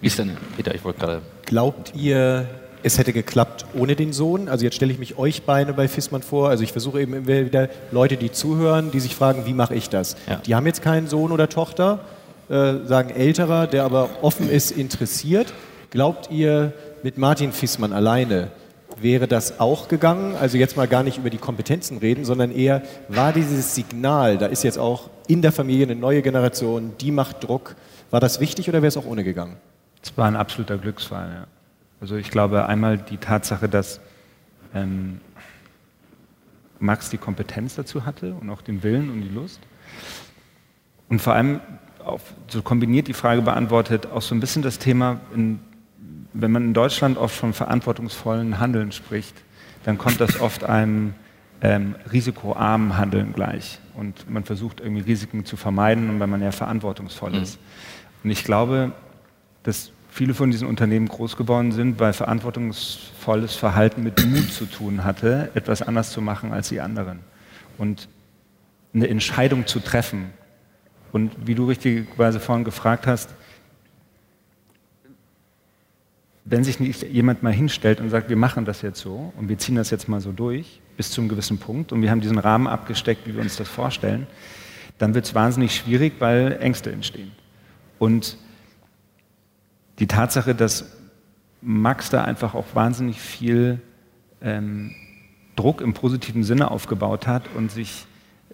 [0.00, 1.22] Wie ist denn, Peter, ich wollte gerade.
[1.44, 2.46] Glaubt ihr,
[2.84, 4.48] es hätte geklappt ohne den Sohn.
[4.48, 6.50] Also jetzt stelle ich mich euch beide bei Fissmann vor.
[6.50, 9.88] Also ich versuche eben immer wieder Leute, die zuhören, die sich fragen, wie mache ich
[9.88, 10.16] das?
[10.28, 10.36] Ja.
[10.36, 12.00] Die haben jetzt keinen Sohn oder Tochter,
[12.50, 15.54] äh, sagen älterer, der aber offen ist, interessiert.
[15.90, 18.48] Glaubt ihr, mit Martin Fissmann alleine
[19.00, 20.36] wäre das auch gegangen?
[20.38, 24.46] Also jetzt mal gar nicht über die Kompetenzen reden, sondern eher, war dieses Signal, da
[24.46, 27.76] ist jetzt auch in der Familie eine neue Generation, die macht Druck,
[28.10, 29.56] war das wichtig oder wäre es auch ohne gegangen?
[30.02, 31.46] Es war ein absoluter Glücksfall, ja.
[32.04, 33.98] Also ich glaube einmal die Tatsache, dass
[34.74, 35.22] ähm,
[36.78, 39.58] Max die Kompetenz dazu hatte und auch den Willen und die Lust.
[41.08, 41.60] Und vor allem,
[42.04, 45.60] auf, so kombiniert die Frage beantwortet, auch so ein bisschen das Thema, in,
[46.34, 49.42] wenn man in Deutschland oft von verantwortungsvollen Handeln spricht,
[49.84, 51.14] dann kommt das oft einem
[51.62, 53.78] ähm, risikoarmen Handeln gleich.
[53.94, 57.42] Und man versucht irgendwie Risiken zu vermeiden, weil man ja verantwortungsvoll mhm.
[57.42, 57.58] ist.
[58.22, 58.92] Und ich glaube,
[59.62, 65.02] dass viele von diesen Unternehmen groß geworden sind, weil verantwortungsvolles Verhalten mit Mut zu tun
[65.02, 67.18] hatte, etwas anders zu machen als die anderen.
[67.78, 68.08] Und
[68.94, 70.30] eine Entscheidung zu treffen.
[71.10, 73.30] Und wie du richtigerweise vorhin gefragt hast,
[76.44, 79.58] wenn sich nicht jemand mal hinstellt und sagt, wir machen das jetzt so und wir
[79.58, 82.38] ziehen das jetzt mal so durch bis zu einem gewissen Punkt und wir haben diesen
[82.38, 84.28] Rahmen abgesteckt, wie wir uns das vorstellen,
[84.98, 87.32] dann wird es wahnsinnig schwierig, weil Ängste entstehen.
[87.98, 88.38] Und
[89.98, 90.84] die Tatsache, dass
[91.60, 93.80] Max da einfach auch wahnsinnig viel
[94.42, 94.94] ähm,
[95.56, 98.06] Druck im positiven Sinne aufgebaut hat und sich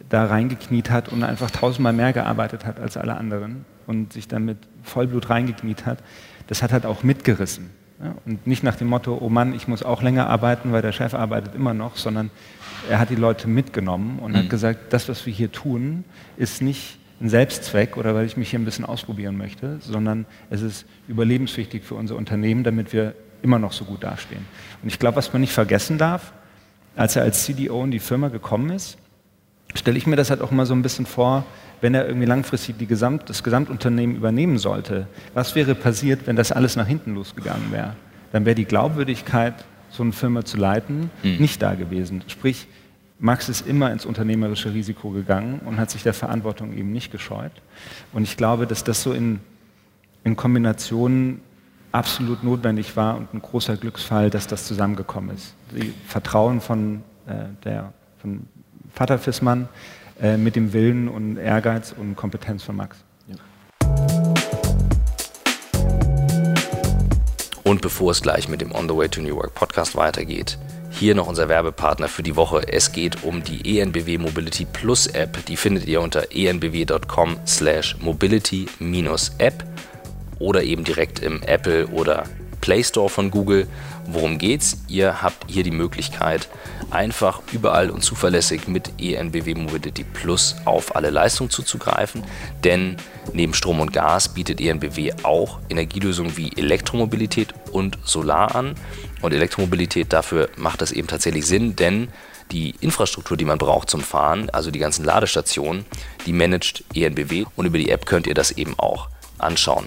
[0.09, 4.59] da reingekniet hat und einfach tausendmal mehr gearbeitet hat als alle anderen und sich damit
[4.83, 5.99] Vollblut reingekniet hat,
[6.47, 7.71] das hat halt auch mitgerissen.
[8.03, 8.15] Ja?
[8.25, 11.15] Und nicht nach dem Motto, oh Mann, ich muss auch länger arbeiten, weil der Chef
[11.15, 12.31] arbeitet immer noch, sondern
[12.89, 14.37] er hat die Leute mitgenommen und mhm.
[14.37, 16.05] hat gesagt, das, was wir hier tun,
[16.37, 20.63] ist nicht ein Selbstzweck oder weil ich mich hier ein bisschen ausprobieren möchte, sondern es
[20.63, 24.45] ist überlebenswichtig für unser Unternehmen, damit wir immer noch so gut dastehen.
[24.83, 26.33] Und ich glaube, was man nicht vergessen darf,
[26.97, 28.99] als er als CDO in die Firma gekommen ist,
[29.75, 31.45] stelle ich mir das halt auch mal so ein bisschen vor,
[31.81, 35.07] wenn er irgendwie langfristig Gesamt, das Gesamtunternehmen übernehmen sollte.
[35.35, 37.97] Was wäre passiert, wenn das alles nach hinten losgegangen wäre?
[38.33, 39.55] Dann wäre die Glaubwürdigkeit,
[39.91, 41.37] so eine Firma zu leiten, mhm.
[41.39, 42.23] nicht da gewesen.
[42.29, 42.69] Sprich,
[43.23, 47.53] Max ist immer ins unternehmerische Risiko gegangen und hat sich der Verantwortung eben nicht gescheut.
[48.15, 49.41] Und ich glaube, dass das so in,
[50.25, 51.41] in Kombination
[51.93, 55.55] absolut notwendig war und ein großer Glücksfall, dass das zusammengekommen ist.
[55.71, 58.47] Die Vertrauen von, äh, der, von
[58.95, 59.69] Vater Fissmann
[60.23, 62.97] äh, mit dem Willen und Ehrgeiz und Kompetenz von Max.
[67.65, 70.59] Und bevor es gleich mit dem On the Way to New York Podcast weitergeht,
[71.01, 72.63] hier noch unser Werbepartner für die Woche.
[72.71, 75.43] Es geht um die ENBW Mobility Plus App.
[75.47, 79.65] Die findet ihr unter enbw.com slash mobility-app
[80.39, 82.25] oder eben direkt im Apple oder
[82.61, 83.67] Play Store von Google.
[84.05, 84.83] Worum geht's?
[84.89, 86.49] Ihr habt hier die Möglichkeit,
[86.91, 92.25] einfach überall und zuverlässig mit ENBW Mobility Plus auf alle Leistungen zuzugreifen,
[92.63, 92.97] denn
[93.33, 98.75] neben Strom und Gas bietet ENBW auch Energielösungen wie Elektromobilität und Solar an.
[99.21, 102.09] Und Elektromobilität, dafür macht das eben tatsächlich Sinn, denn
[102.53, 105.85] die Infrastruktur, die man braucht zum Fahren, also die ganzen Ladestationen,
[106.27, 109.87] die managt ENBW und über die App könnt ihr das eben auch anschauen.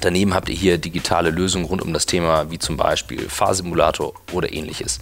[0.00, 4.52] Daneben habt ihr hier digitale Lösungen rund um das Thema, wie zum Beispiel Fahrsimulator oder
[4.52, 5.00] ähnliches.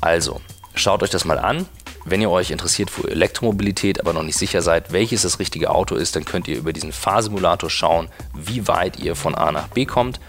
[0.00, 0.40] Also,
[0.74, 1.66] schaut euch das mal an.
[2.04, 5.96] Wenn ihr euch interessiert für Elektromobilität, aber noch nicht sicher seid, welches das richtige Auto
[5.96, 9.86] ist, dann könnt ihr über diesen Fahrsimulator schauen, wie weit ihr von A nach B
[9.86, 10.20] kommt.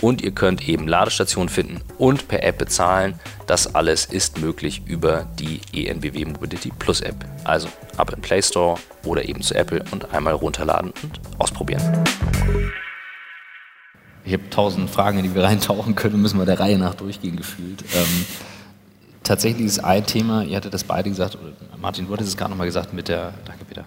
[0.00, 3.18] Und ihr könnt eben Ladestationen finden und per App bezahlen.
[3.46, 7.24] Das alles ist möglich über die ENBW Mobility Plus App.
[7.44, 12.04] Also ab im Play Store oder eben zu Apple und einmal runterladen und ausprobieren.
[14.24, 17.36] Ich habe tausend Fragen, in die wir reintauchen können, müssen wir der Reihe nach durchgehen
[17.36, 17.84] gefühlt.
[17.94, 18.24] Ähm,
[19.22, 21.36] tatsächlich ist ein Thema, ihr hattet das beide gesagt,
[21.78, 23.84] Martin, du hattest es gerade nochmal gesagt mit der, danke Peter,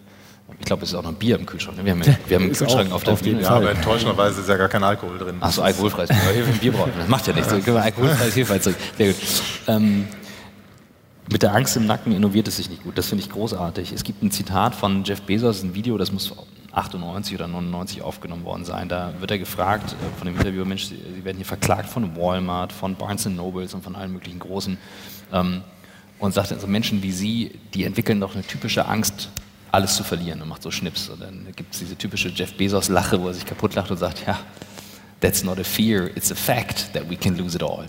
[0.59, 1.77] ich glaube, es ist auch noch Bier im Kühlschrank.
[1.77, 1.85] Ne?
[1.85, 3.41] Wir haben, wir haben einen Kühlschrank auf der auf Bühne.
[3.41, 5.37] Ja, aber enttäuschenderweise ist ja gar kein Alkohol drin.
[5.39, 6.43] Achso, alkoholfreies Bier.
[6.59, 6.93] Bier brauchen.
[6.97, 7.51] Das macht ja nichts.
[7.51, 7.59] Ja.
[7.59, 9.15] Können wir alkoholfreies Hefeweiz Sehr gut.
[9.67, 10.07] Ähm,
[11.31, 12.97] mit der Angst im Nacken innoviert es sich nicht gut.
[12.97, 13.91] Das finde ich großartig.
[13.91, 16.33] Es gibt ein Zitat von Jeff Bezos, ein Video, das muss
[16.71, 18.87] 98 oder 99 aufgenommen worden sein.
[18.87, 22.71] Da wird er gefragt äh, von dem Interviewer, Mensch, Sie werden hier verklagt von Walmart,
[22.71, 24.77] von Barnes Nobles und von allen möglichen großen.
[25.33, 25.63] Ähm,
[26.19, 29.29] und sagt, also Menschen wie Sie, die entwickeln doch eine typische Angst,
[29.71, 31.09] alles zu verlieren und macht so Schnips.
[31.09, 34.25] Und dann gibt es diese typische Jeff Bezos-Lache, wo er sich kaputt lacht und sagt,
[34.25, 34.39] ja,
[35.21, 37.87] that's not a fear, it's a fact that we can lose it all.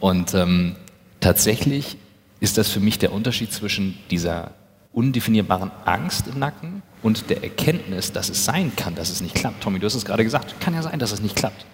[0.00, 0.76] Und ähm,
[1.20, 1.96] tatsächlich
[2.40, 4.52] ist das für mich der Unterschied zwischen dieser
[4.92, 9.62] undefinierbaren Angst im Nacken und der Erkenntnis, dass es sein kann, dass es nicht klappt.
[9.62, 11.64] Tommy, du hast es gerade gesagt, kann ja sein, dass es nicht klappt.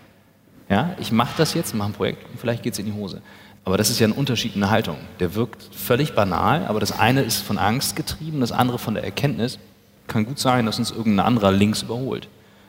[0.68, 3.22] Ja, ich mache das jetzt, mache ein Projekt und vielleicht geht es in die Hose.
[3.66, 4.96] Aber das ist ja ein Unterschied in der Haltung.
[5.18, 9.02] Der wirkt völlig banal, aber das eine ist von Angst getrieben, das andere von der
[9.02, 9.59] Erkenntnis.
[10.07, 12.29] Kann gut sein, dass uns irgendein anderer links überholt.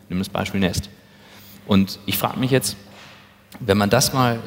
[0.10, 0.90] Nimm das Beispiel Nest.
[1.68, 2.78] Und ich frage mich jetzt,
[3.60, 4.40] wenn man das mal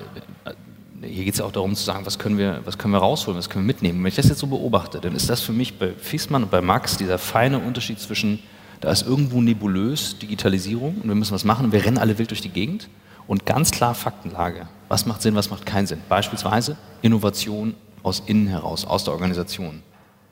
[1.02, 3.38] hier geht es ja auch darum zu sagen, was können, wir, was können wir rausholen,
[3.38, 4.00] was können wir mitnehmen.
[4.00, 6.60] Wenn ich das jetzt so beobachte, dann ist das für mich bei Fiesmann und bei
[6.60, 8.38] Max dieser feine Unterschied zwischen,
[8.82, 12.30] da ist irgendwo nebulös Digitalisierung und wir müssen was machen und wir rennen alle wild
[12.30, 12.88] durch die Gegend
[13.30, 14.66] und ganz klar Faktenlage.
[14.88, 16.00] Was macht Sinn, was macht keinen Sinn?
[16.08, 19.84] Beispielsweise Innovation aus innen heraus, aus der Organisation.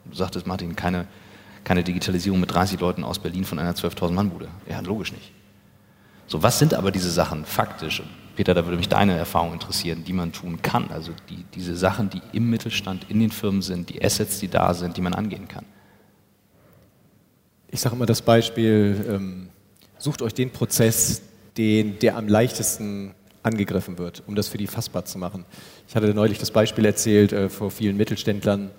[0.04, 1.06] Du sagtest, Martin, keine,
[1.62, 4.48] keine Digitalisierung mit 30 Leuten aus Berlin von einer 12.000 Mann Bude.
[4.68, 5.30] Ja, logisch nicht.
[6.26, 8.02] So, was sind aber diese Sachen faktisch?
[8.34, 10.90] Peter, da würde mich deine Erfahrung interessieren, die man tun kann.
[10.90, 14.74] Also die, diese Sachen, die im Mittelstand, in den Firmen sind, die Assets, die da
[14.74, 15.66] sind, die man angehen kann.
[17.68, 19.50] Ich sage immer das Beispiel, ähm,
[19.98, 21.22] sucht euch den Prozess,
[21.58, 25.44] den, der am leichtesten angegriffen wird, um das für die fassbar zu machen.
[25.88, 28.70] Ich hatte neulich das Beispiel erzählt äh, vor vielen Mittelständlern,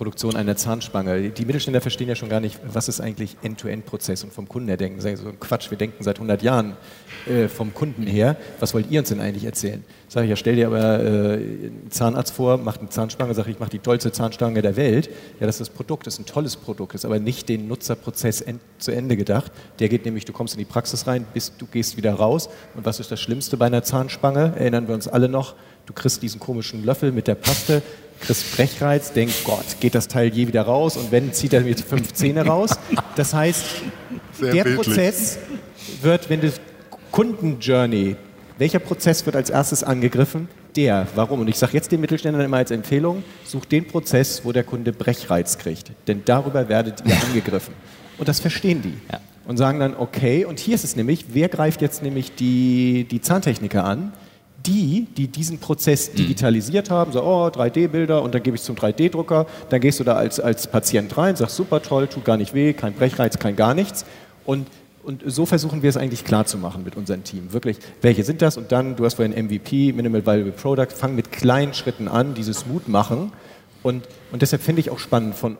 [0.00, 1.28] Produktion einer Zahnspange.
[1.28, 4.78] Die Mittelständler verstehen ja schon gar nicht, was ist eigentlich End-to-End-Prozess und vom Kunden her
[4.78, 4.98] denken.
[5.02, 6.78] Sagen so Quatsch, wir denken seit 100 Jahren
[7.26, 8.38] äh, vom Kunden her.
[8.60, 9.84] Was wollt ihr uns denn eigentlich erzählen?
[10.08, 13.52] Sag ich, ja, stell dir aber äh, einen Zahnarzt vor, macht eine Zahnspange, sag ich,
[13.52, 15.10] ich mache die tollste Zahnstange der Welt.
[15.38, 18.40] Ja, das ist das Produkt, das ist ein tolles Produkt, ist aber nicht den Nutzerprozess
[18.40, 19.52] end, zu Ende gedacht.
[19.80, 22.48] Der geht nämlich, du kommst in die Praxis rein, bis du gehst wieder raus.
[22.74, 24.54] Und was ist das Schlimmste bei einer Zahnspange?
[24.56, 27.82] Erinnern wir uns alle noch, du kriegst diesen komischen Löffel mit der Paste,
[28.20, 30.96] kriegst Brechreiz, denkst, Gott, geht das Teil je wieder raus?
[30.96, 32.70] Und wenn, zieht er mir fünf Zähne raus.
[33.16, 33.64] Das heißt,
[34.38, 34.86] Sehr der bildlich.
[34.86, 35.38] Prozess
[36.02, 36.52] wird, wenn du
[37.10, 38.16] Kundenjourney,
[38.58, 40.48] welcher Prozess wird als erstes angegriffen?
[40.76, 41.06] Der.
[41.14, 41.40] Warum?
[41.40, 44.92] Und ich sage jetzt den Mittelständlern immer als Empfehlung, sucht den Prozess, wo der Kunde
[44.92, 45.90] Brechreiz kriegt.
[46.06, 47.74] Denn darüber werdet ihr angegriffen.
[48.18, 48.94] Und das verstehen die.
[49.10, 49.20] Ja.
[49.46, 53.20] Und sagen dann, okay, und hier ist es nämlich, wer greift jetzt nämlich die, die
[53.20, 54.12] Zahntechniker an?
[54.66, 56.16] Die, die diesen Prozess mhm.
[56.16, 60.04] digitalisiert haben, so, oh, 3D-Bilder und dann gebe ich es zum 3D-Drucker, dann gehst du
[60.04, 63.56] da als, als Patient rein, sagst, super toll, tut gar nicht weh, kein Brechreiz, kein
[63.56, 64.04] gar nichts.
[64.44, 64.66] Und,
[65.02, 67.52] und so versuchen wir es eigentlich klar zu machen mit unserem Team.
[67.52, 68.56] Wirklich, welche sind das?
[68.56, 72.66] Und dann, du hast vorhin MVP, Minimal Valuable Product, fang mit kleinen Schritten an, dieses
[72.66, 73.32] Mut machen.
[73.82, 75.56] Und, und deshalb finde ich auch spannend von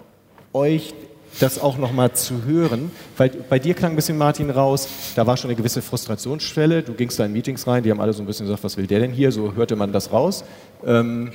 [0.52, 0.94] euch
[1.38, 5.36] das auch nochmal zu hören, weil bei dir klang ein bisschen Martin raus, da war
[5.36, 8.26] schon eine gewisse Frustrationsschwelle, du gingst da in Meetings rein, die haben alle so ein
[8.26, 10.44] bisschen gesagt, was will der denn hier, so hörte man das raus.
[10.84, 11.30] Ähm,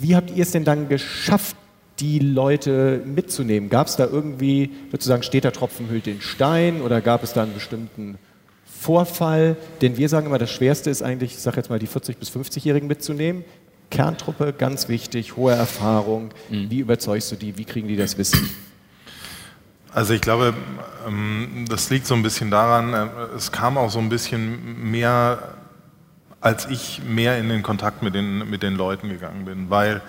[0.00, 1.56] wie habt ihr es denn dann geschafft,
[2.00, 3.70] die Leute mitzunehmen?
[3.70, 7.42] Gab es da irgendwie, sozusagen, steht der Tropfen hüllt den Stein oder gab es da
[7.42, 8.18] einen bestimmten
[8.66, 9.56] Vorfall?
[9.80, 12.30] Denn wir sagen immer, das Schwerste ist eigentlich, ich sage jetzt mal, die 40- bis
[12.30, 13.44] 50-Jährigen mitzunehmen.
[13.90, 16.30] Kerntruppe, ganz wichtig, hohe Erfahrung.
[16.50, 16.70] Mhm.
[16.70, 17.56] Wie überzeugst du die?
[17.56, 18.50] Wie kriegen die das Wissen?
[19.92, 20.52] Also ich glaube,
[21.06, 25.54] ähm, das liegt so ein bisschen daran, äh, es kam auch so ein bisschen mehr,
[26.42, 30.02] als ich mehr in den Kontakt mit den, mit den Leuten gegangen bin, weil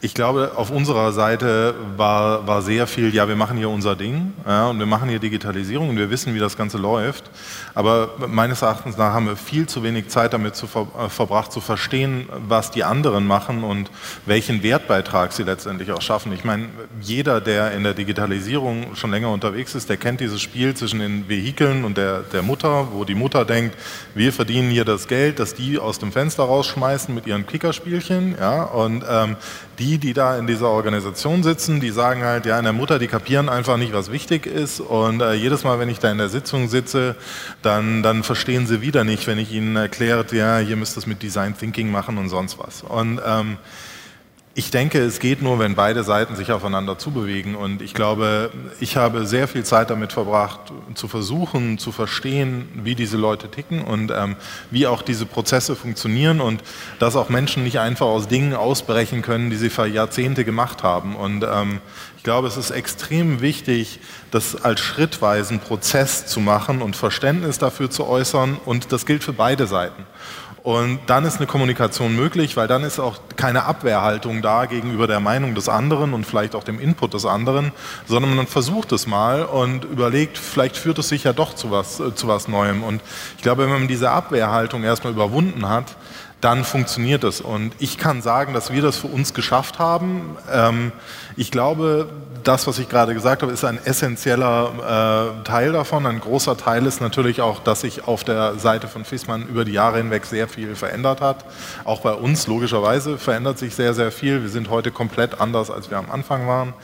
[0.00, 4.32] ich glaube, auf unserer Seite war, war sehr viel, ja, wir machen hier unser Ding
[4.46, 7.30] ja, und wir machen hier Digitalisierung und wir wissen, wie das Ganze läuft.
[7.74, 11.52] Aber meines Erachtens nach haben wir viel zu wenig Zeit damit zu ver, äh, verbracht,
[11.52, 13.90] zu verstehen, was die anderen machen und
[14.26, 16.32] welchen Wertbeitrag sie letztendlich auch schaffen.
[16.32, 16.68] Ich meine,
[17.00, 21.28] jeder, der in der Digitalisierung schon länger unterwegs ist, der kennt dieses Spiel zwischen den
[21.28, 23.76] Vehikeln und der, der Mutter, wo die Mutter denkt,
[24.14, 28.36] wir verdienen hier das Geld, das die aus dem Fenster rausschmeißen mit ihren Klickerspielchen.
[28.40, 29.36] Ja, und ähm,
[29.82, 33.08] die, die da in dieser Organisation sitzen, die sagen halt, ja, in der Mutter, die
[33.08, 34.78] kapieren einfach nicht, was wichtig ist.
[34.78, 37.16] Und äh, jedes Mal, wenn ich da in der Sitzung sitze,
[37.62, 41.06] dann, dann verstehen sie wieder nicht, wenn ich ihnen erkläre, ja, hier müsst ihr es
[41.06, 42.82] mit Design Thinking machen und sonst was.
[42.82, 43.58] Und ähm,
[44.54, 47.54] ich denke, es geht nur, wenn beide Seiten sich aufeinander zubewegen.
[47.54, 50.60] Und ich glaube, ich habe sehr viel Zeit damit verbracht,
[50.94, 54.36] zu versuchen, zu verstehen, wie diese Leute ticken und ähm,
[54.70, 56.62] wie auch diese Prozesse funktionieren und
[56.98, 61.16] dass auch Menschen nicht einfach aus Dingen ausbrechen können, die sie vor Jahrzehnte gemacht haben.
[61.16, 61.80] Und ähm,
[62.18, 67.90] ich glaube, es ist extrem wichtig, das als schrittweisen Prozess zu machen und Verständnis dafür
[67.90, 68.58] zu äußern.
[68.66, 70.04] Und das gilt für beide Seiten.
[70.62, 75.18] Und dann ist eine Kommunikation möglich, weil dann ist auch keine Abwehrhaltung da gegenüber der
[75.18, 77.72] Meinung des anderen und vielleicht auch dem Input des anderen,
[78.06, 81.98] sondern man versucht es mal und überlegt, vielleicht führt es sich ja doch zu was,
[81.98, 82.84] äh, zu was Neuem.
[82.84, 83.02] Und
[83.36, 85.96] ich glaube, wenn man diese Abwehrhaltung erstmal überwunden hat,
[86.42, 87.40] dann funktioniert es.
[87.40, 90.36] Und ich kann sagen, dass wir das für uns geschafft haben.
[90.52, 90.92] Ähm,
[91.36, 92.08] ich glaube,
[92.42, 96.04] das, was ich gerade gesagt habe, ist ein essentieller äh, Teil davon.
[96.04, 99.70] Ein großer Teil ist natürlich auch, dass sich auf der Seite von Fissmann über die
[99.70, 101.44] Jahre hinweg sehr viel verändert hat.
[101.84, 104.42] Auch bei uns logischerweise verändert sich sehr, sehr viel.
[104.42, 106.74] Wir sind heute komplett anders, als wir am Anfang waren.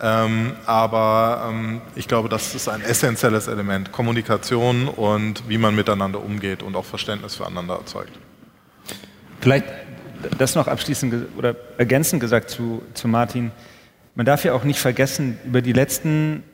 [0.00, 3.92] Ähm, aber ähm, ich glaube, das ist ein essentielles Element.
[3.92, 8.18] Kommunikation und wie man miteinander umgeht und auch Verständnis füreinander erzeugt.
[9.42, 9.64] Vielleicht
[10.38, 13.50] das noch abschließend oder ergänzend gesagt zu, zu Martin.
[14.14, 16.44] Man darf ja auch nicht vergessen, über die letzten,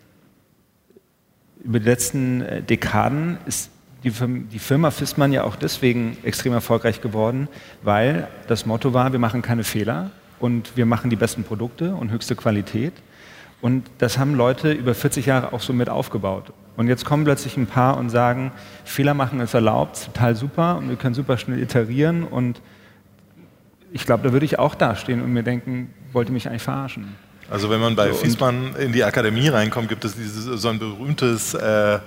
[1.63, 3.71] über die letzten äh, Dekaden ist
[4.05, 7.49] die, die Firma Fissmann ja auch deswegen extrem erfolgreich geworden,
[7.83, 12.11] weil das Motto war, wir machen keine Fehler und wir machen die besten Produkte und
[12.11, 12.95] höchste Qualität.
[13.61, 16.53] Und das haben Leute über 40 Jahre auch so mit aufgebaut.
[16.77, 18.53] Und jetzt kommen plötzlich ein paar und sagen,
[18.85, 22.63] Fehler machen ist erlaubt, total super und wir können super schnell iterieren und
[23.93, 27.17] ich glaube, da würde ich auch dastehen und mir denken, wollte mich eigentlich verarschen.
[27.51, 30.79] Also wenn man bei so, Fiesmann in die Akademie reinkommt, gibt es dieses, so ein
[30.79, 31.99] berühmtes äh,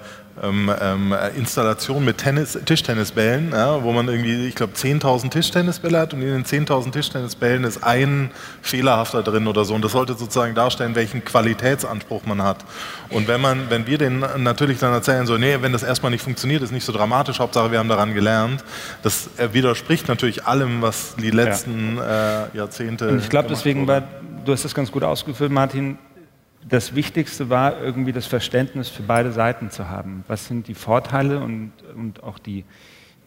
[0.42, 6.14] ähm, ähm, Installation mit Tennis, Tischtennisbällen, ja, wo man irgendwie, ich glaube, 10.000 Tischtennisbälle hat
[6.14, 9.74] und in den 10.000 Tischtennisbällen ist ein fehlerhafter drin oder so.
[9.74, 12.58] Und das sollte sozusagen darstellen, welchen Qualitätsanspruch man hat.
[13.10, 16.24] Und wenn, man, wenn wir den natürlich dann erzählen, so, nee, wenn das erstmal nicht
[16.24, 18.64] funktioniert, ist nicht so dramatisch, Hauptsache wir haben daran gelernt,
[19.04, 22.46] das widerspricht natürlich allem, was die letzten ja.
[22.46, 23.10] äh, Jahrzehnte.
[23.10, 24.04] Und ich glaube, deswegen war
[24.46, 25.98] du hast das ganz gut ausgeführt, Martin.
[26.68, 30.24] Das Wichtigste war irgendwie das Verständnis für beide Seiten zu haben.
[30.28, 32.66] Was sind die Vorteile und, und auch die,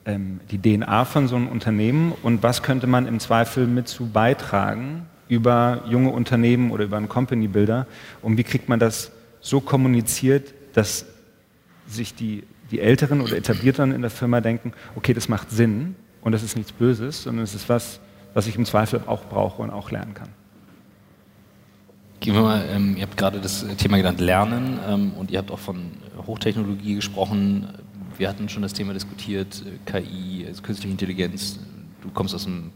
[0.07, 4.07] ähm, die DNA von so einem Unternehmen und was könnte man im Zweifel mit zu
[4.07, 7.87] beitragen über junge Unternehmen oder über einen Company Builder
[8.23, 9.11] und wie kriegt man das
[9.41, 11.07] so kommuniziert, dass
[11.87, 16.33] sich die, die Älteren oder Etablierteren in der Firma denken, okay, das macht Sinn und
[16.33, 18.01] das ist nichts Böses, sondern es ist was,
[18.33, 20.29] was ich im Zweifel auch brauche und auch lernen kann.
[22.25, 25.51] Gehen wir mal, ähm, ihr habt gerade das Thema genannt Lernen ähm, und ihr habt
[25.51, 25.91] auch von
[26.27, 27.69] Hochtechnologie gesprochen.
[28.17, 31.59] Wir hatten schon das Thema diskutiert, äh, KI, also künstliche Intelligenz.
[32.01, 32.71] Du kommst aus dem,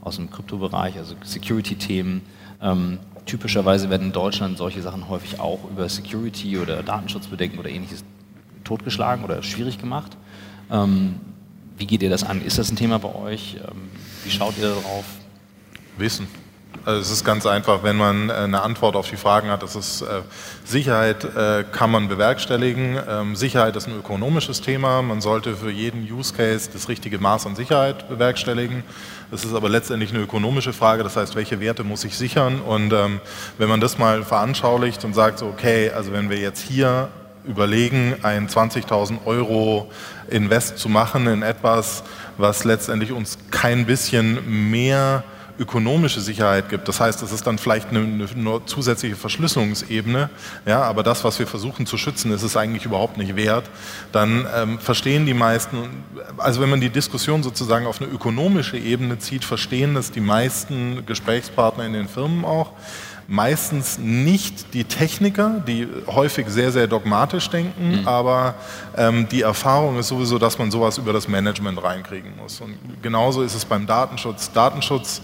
[0.00, 2.22] aus dem Kryptobereich, also Security-Themen.
[2.62, 8.04] Ähm, typischerweise werden in Deutschland solche Sachen häufig auch über Security oder Datenschutzbedenken oder ähnliches
[8.64, 10.16] totgeschlagen oder schwierig gemacht.
[10.70, 11.16] Ähm,
[11.76, 12.40] wie geht ihr das an?
[12.40, 13.56] Ist das ein Thema bei euch?
[13.56, 13.90] Ähm,
[14.24, 15.04] wie schaut ihr darauf?
[15.98, 16.47] Wissen.
[16.84, 19.76] Also es ist ganz einfach, wenn man äh, eine Antwort auf die Fragen hat, das
[19.76, 20.22] ist äh,
[20.64, 22.98] Sicherheit äh, kann man bewerkstelligen.
[23.08, 25.02] Ähm, Sicherheit ist ein ökonomisches Thema.
[25.02, 28.84] Man sollte für jeden Use Case das richtige Maß an Sicherheit bewerkstelligen.
[29.30, 31.02] Das ist aber letztendlich eine ökonomische Frage.
[31.02, 32.60] Das heißt, welche Werte muss ich sichern?
[32.60, 33.20] Und ähm,
[33.58, 37.08] wenn man das mal veranschaulicht und sagt, okay, also wenn wir jetzt hier
[37.44, 39.90] überlegen, ein 20.000 Euro
[40.28, 42.04] Invest zu machen in etwas,
[42.36, 45.24] was letztendlich uns kein bisschen mehr
[45.58, 46.88] ökonomische Sicherheit gibt.
[46.88, 50.30] Das heißt, es ist dann vielleicht eine, eine, zusätzliche Verschlüsselungsebene,
[50.66, 53.68] ja, aber das, was wir versuchen zu schützen, ist es eigentlich überhaupt nicht wert.
[54.12, 56.04] Dann ähm, verstehen die meisten,
[56.36, 61.04] also wenn man die Diskussion sozusagen auf eine ökonomische Ebene zieht, verstehen das die meisten
[61.06, 62.72] Gesprächspartner in den Firmen auch
[63.30, 68.08] meistens nicht die Techniker, die häufig sehr, sehr dogmatisch denken, mhm.
[68.08, 68.54] aber
[68.96, 72.62] ähm, die Erfahrung ist sowieso, dass man sowas über das Management reinkriegen muss.
[72.62, 74.50] Und genauso ist es beim Datenschutz.
[74.50, 75.20] Datenschutz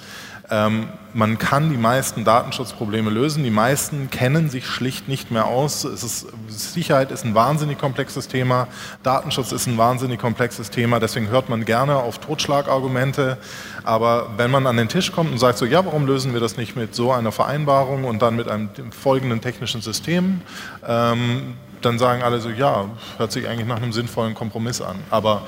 [0.50, 3.44] ähm, man kann die meisten Datenschutzprobleme lösen.
[3.44, 5.84] Die meisten kennen sich schlicht nicht mehr aus.
[5.84, 8.68] Ist, Sicherheit ist ein wahnsinnig komplexes Thema.
[9.02, 11.00] Datenschutz ist ein wahnsinnig komplexes Thema.
[11.00, 13.38] Deswegen hört man gerne auf Totschlagargumente.
[13.84, 16.56] Aber wenn man an den Tisch kommt und sagt so, ja, warum lösen wir das
[16.56, 20.42] nicht mit so einer Vereinbarung und dann mit einem folgenden technischen System,
[20.86, 21.54] ähm,
[21.84, 22.86] dann sagen alle so, ja,
[23.18, 24.96] hört sich eigentlich nach einem sinnvollen Kompromiss an.
[25.10, 25.42] Aber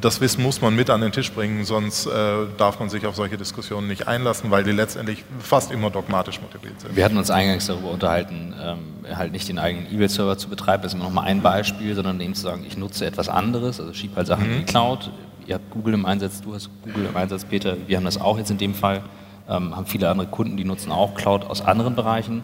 [0.00, 2.10] das Wissen muss man mit an den Tisch bringen, sonst äh,
[2.56, 6.80] darf man sich auf solche Diskussionen nicht einlassen, weil die letztendlich fast immer dogmatisch motiviert
[6.80, 6.96] sind.
[6.96, 10.92] Wir hatten uns eingangs darüber unterhalten, ähm, halt nicht den eigenen E-Mail-Server zu betreiben, das
[10.92, 13.92] ist immer noch mal ein Beispiel, sondern eben zu sagen, ich nutze etwas anderes, also
[13.92, 14.52] schiebe halt Sachen mhm.
[14.52, 15.10] in die Cloud.
[15.46, 18.36] Ihr habt Google im Einsatz, du hast Google im Einsatz, Peter, wir haben das auch
[18.36, 19.02] jetzt in dem Fall,
[19.48, 22.42] ähm, haben viele andere Kunden, die nutzen auch Cloud aus anderen Bereichen.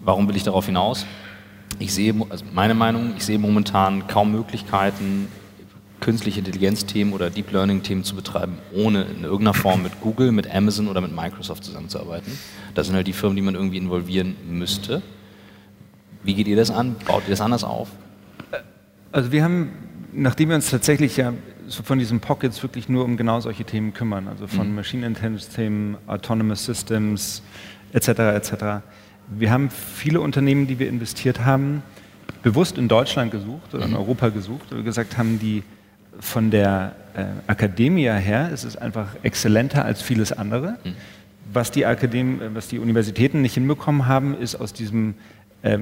[0.00, 1.04] Warum will ich darauf hinaus?
[1.78, 5.28] Ich sehe, also meine Meinung, ich sehe momentan kaum Möglichkeiten,
[6.00, 10.88] künstliche Intelligenz-Themen oder Deep Learning-Themen zu betreiben, ohne in irgendeiner Form mit Google, mit Amazon
[10.88, 12.38] oder mit Microsoft zusammenzuarbeiten.
[12.74, 15.02] Das sind halt die Firmen, die man irgendwie involvieren müsste.
[16.22, 16.96] Wie geht ihr das an?
[17.06, 17.88] Baut ihr das anders auf?
[19.12, 19.70] Also wir haben,
[20.12, 21.32] nachdem wir uns tatsächlich ja
[21.66, 24.76] so von diesen Pockets wirklich nur um genau solche Themen kümmern, also von mhm.
[24.76, 27.42] Machine Intelligence-Themen, Autonomous Systems
[27.92, 28.08] etc.
[28.08, 28.52] etc.,
[29.30, 31.82] wir haben viele Unternehmen, die wir investiert haben,
[32.42, 33.96] bewusst in Deutschland gesucht oder in mhm.
[33.96, 35.62] Europa gesucht, wir gesagt haben, die
[36.20, 40.78] von der äh, Akademie her ist es einfach exzellenter als vieles andere.
[40.84, 40.94] Mhm.
[41.52, 45.14] Was, die Akadem was die Universitäten nicht hinbekommen haben, ist aus diesem
[45.62, 45.78] äh,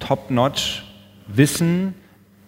[0.00, 1.94] Top-Notch-Wissen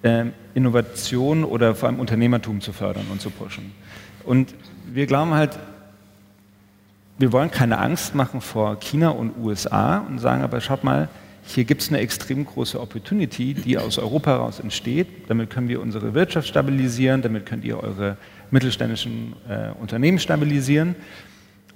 [0.02, 3.72] äh, Innovation oder vor allem Unternehmertum zu fördern und zu pushen.
[4.24, 4.54] Und
[4.92, 5.58] wir glauben halt,
[7.20, 11.10] wir wollen keine Angst machen vor China und USA und sagen aber, schaut mal,
[11.44, 15.28] hier gibt es eine extrem große Opportunity, die aus Europa heraus entsteht.
[15.28, 18.16] Damit können wir unsere Wirtschaft stabilisieren, damit könnt ihr eure
[18.50, 20.96] mittelständischen äh, Unternehmen stabilisieren.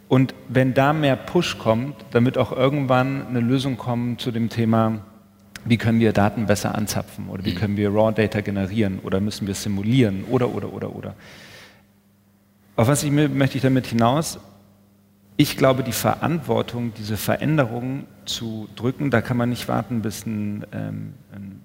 [0.08, 4.48] Und wenn da mehr Push kommt, dann wird auch irgendwann eine Lösung kommen zu dem
[4.48, 5.00] Thema,
[5.66, 7.58] wie können wir Daten besser anzapfen oder wie mhm.
[7.58, 11.14] können wir Raw Data generieren oder müssen wir simulieren oder, oder, oder, oder.
[12.76, 14.38] Auf was ich, möchte ich damit hinaus?
[15.36, 20.64] Ich glaube, die Verantwortung, diese Veränderungen zu drücken, da kann man nicht warten, bis ein,
[20.72, 21.60] ähm, ein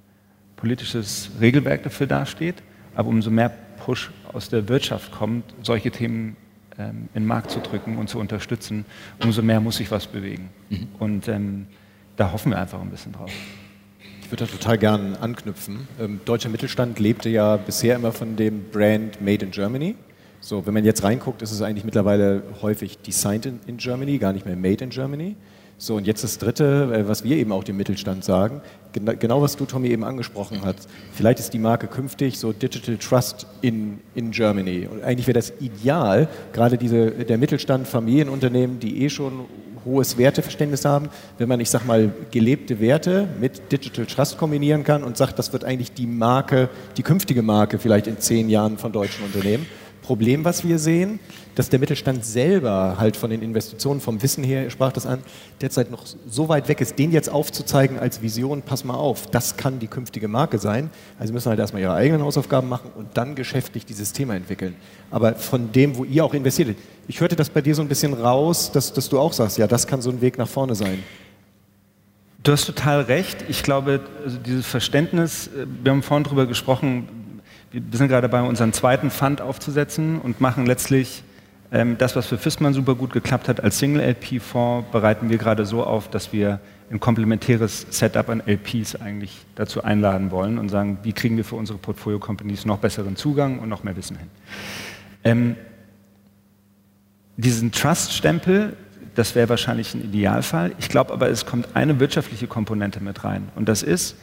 [0.55, 2.55] politisches Regelwerk dafür dasteht.
[2.95, 6.35] Aber umso mehr Push aus der Wirtschaft kommt, solche Themen
[6.77, 8.85] ähm, in den Markt zu drücken und zu unterstützen,
[9.23, 10.49] umso mehr muss sich was bewegen.
[10.69, 10.87] Mhm.
[10.97, 11.67] Und ähm,
[12.17, 13.31] da hoffen wir einfach ein bisschen drauf.
[14.21, 15.87] Ich würde da total gern anknüpfen.
[15.99, 19.95] Ähm, deutscher Mittelstand lebte ja bisher immer von dem Brand Made in Germany.
[20.41, 24.33] So, wenn man jetzt reinguckt, ist es eigentlich mittlerweile häufig designed in, in Germany, gar
[24.33, 25.35] nicht mehr made in Germany.
[25.81, 28.61] So, und jetzt das Dritte, äh, was wir eben auch dem Mittelstand sagen,
[28.91, 30.89] genau, genau was du, Tommy, eben angesprochen hast.
[31.13, 34.87] Vielleicht ist die Marke künftig so Digital Trust in, in Germany.
[34.91, 39.45] Und eigentlich wäre das ideal, gerade diese, der Mittelstand, Familienunternehmen, die eh schon
[39.85, 45.03] hohes Werteverständnis haben, wenn man, ich sag mal, gelebte Werte mit Digital Trust kombinieren kann
[45.03, 46.67] und sagt, das wird eigentlich die Marke,
[46.97, 49.65] die künftige Marke vielleicht in zehn Jahren von deutschen Unternehmen.
[50.09, 51.19] Problem, was wir sehen,
[51.53, 55.19] dass der Mittelstand selber halt von den Investitionen, vom Wissen her, sprach das an,
[55.61, 59.55] derzeit noch so weit weg ist, den jetzt aufzuzeigen als Vision, pass mal auf, das
[59.55, 60.89] kann die künftige Marke sein.
[61.19, 64.75] Also müssen halt erstmal ihre eigenen Hausaufgaben machen und dann geschäftlich dieses Thema entwickeln.
[65.11, 66.75] Aber von dem, wo ihr auch investiert,
[67.07, 69.67] ich hörte das bei dir so ein bisschen raus, dass, dass du auch sagst, ja,
[69.67, 71.03] das kann so ein Weg nach vorne sein.
[72.41, 73.45] Du hast total recht.
[73.47, 77.07] Ich glaube, also dieses Verständnis, äh, wir haben vorhin darüber gesprochen,
[77.71, 81.23] wir sind gerade dabei, unseren zweiten Fund aufzusetzen und machen letztlich
[81.71, 85.83] ähm, das, was für FISMAN super gut geklappt hat, als Single-LP-Fonds, bereiten wir gerade so
[85.83, 86.59] auf, dass wir
[86.91, 91.55] ein komplementäres Setup an LPs eigentlich dazu einladen wollen und sagen, wie kriegen wir für
[91.55, 94.27] unsere Portfolio-Companies noch besseren Zugang und noch mehr Wissen hin.
[95.23, 95.55] Ähm,
[97.37, 98.75] diesen Trust-Stempel,
[99.13, 100.71] das wäre wahrscheinlich ein Idealfall.
[100.79, 103.49] Ich glaube aber, es kommt eine wirtschaftliche Komponente mit rein.
[103.55, 104.15] Und das ist,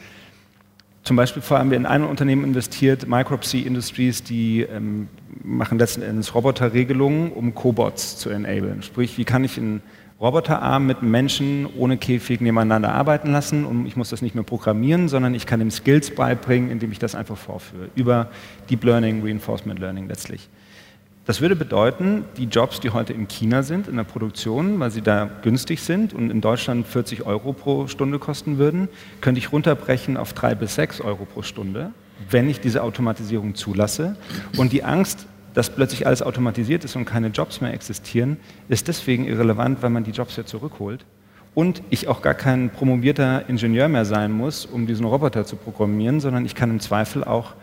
[1.07, 5.07] zum Beispiel haben wir in einem Unternehmen investiert, Micropsy Industries, die ähm,
[5.41, 8.83] machen letzten Endes Roboterregelungen, um Cobots zu enablen.
[8.83, 9.81] Sprich, wie kann ich einen
[10.19, 15.07] Roboterarm mit Menschen ohne Käfig nebeneinander arbeiten lassen und ich muss das nicht mehr programmieren,
[15.07, 17.87] sondern ich kann ihm Skills beibringen, indem ich das einfach vorführe.
[17.95, 18.29] Über
[18.69, 20.49] Deep Learning, Reinforcement Learning letztlich.
[21.27, 25.01] Das würde bedeuten, die Jobs, die heute in China sind, in der Produktion, weil sie
[25.01, 28.87] da günstig sind und in Deutschland 40 Euro pro Stunde kosten würden,
[29.19, 31.91] könnte ich runterbrechen auf 3 bis 6 Euro pro Stunde,
[32.29, 34.15] wenn ich diese Automatisierung zulasse.
[34.55, 38.37] Und die Angst, dass plötzlich alles automatisiert ist und keine Jobs mehr existieren,
[38.69, 41.03] ist deswegen irrelevant, weil man die Jobs ja zurückholt.
[41.53, 46.21] Und ich auch gar kein promovierter Ingenieur mehr sein muss, um diesen Roboter zu programmieren,
[46.21, 47.55] sondern ich kann im Zweifel auch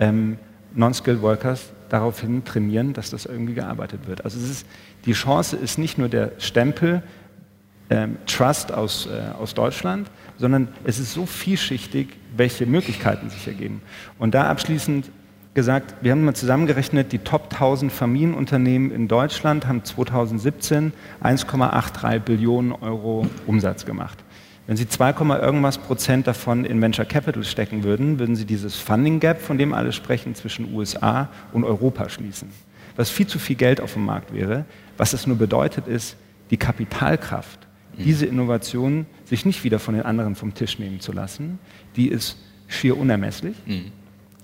[0.00, 0.36] ähm,
[0.74, 4.24] Non-Skilled Workers daraufhin trainieren, dass das irgendwie gearbeitet wird.
[4.24, 4.66] Also ist,
[5.04, 7.02] die Chance ist nicht nur der Stempel
[7.88, 13.80] ähm, Trust aus, äh, aus Deutschland, sondern es ist so vielschichtig, welche Möglichkeiten sich ergeben.
[14.18, 15.10] Und da abschließend
[15.54, 22.72] gesagt, wir haben mal zusammengerechnet, die Top 1000 Familienunternehmen in Deutschland haben 2017 1,83 Billionen
[22.72, 24.22] Euro Umsatz gemacht.
[24.66, 25.10] Wenn Sie 2,
[25.40, 29.72] irgendwas Prozent davon in Venture Capital stecken würden, würden Sie dieses Funding Gap, von dem
[29.72, 32.48] alle sprechen, zwischen USA und Europa schließen.
[32.96, 34.64] Was viel zu viel Geld auf dem Markt wäre.
[34.96, 36.16] Was es nur bedeutet, ist,
[36.50, 37.60] die Kapitalkraft,
[37.96, 38.02] mhm.
[38.02, 41.58] diese Innovation sich nicht wieder von den anderen vom Tisch nehmen zu lassen,
[41.94, 42.36] die ist
[42.66, 43.56] schier unermesslich.
[43.66, 43.92] Mhm.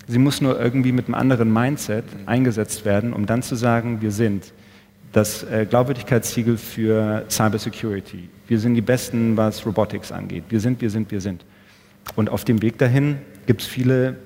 [0.07, 4.11] Sie muss nur irgendwie mit einem anderen Mindset eingesetzt werden, um dann zu sagen, wir
[4.11, 4.53] sind
[5.11, 8.29] das äh, Glaubwürdigkeitssiegel für Cybersecurity.
[8.47, 10.43] Wir sind die Besten, was Robotics angeht.
[10.49, 11.45] Wir sind, wir sind, wir sind.
[12.15, 14.17] Und auf dem Weg dahin gibt es viele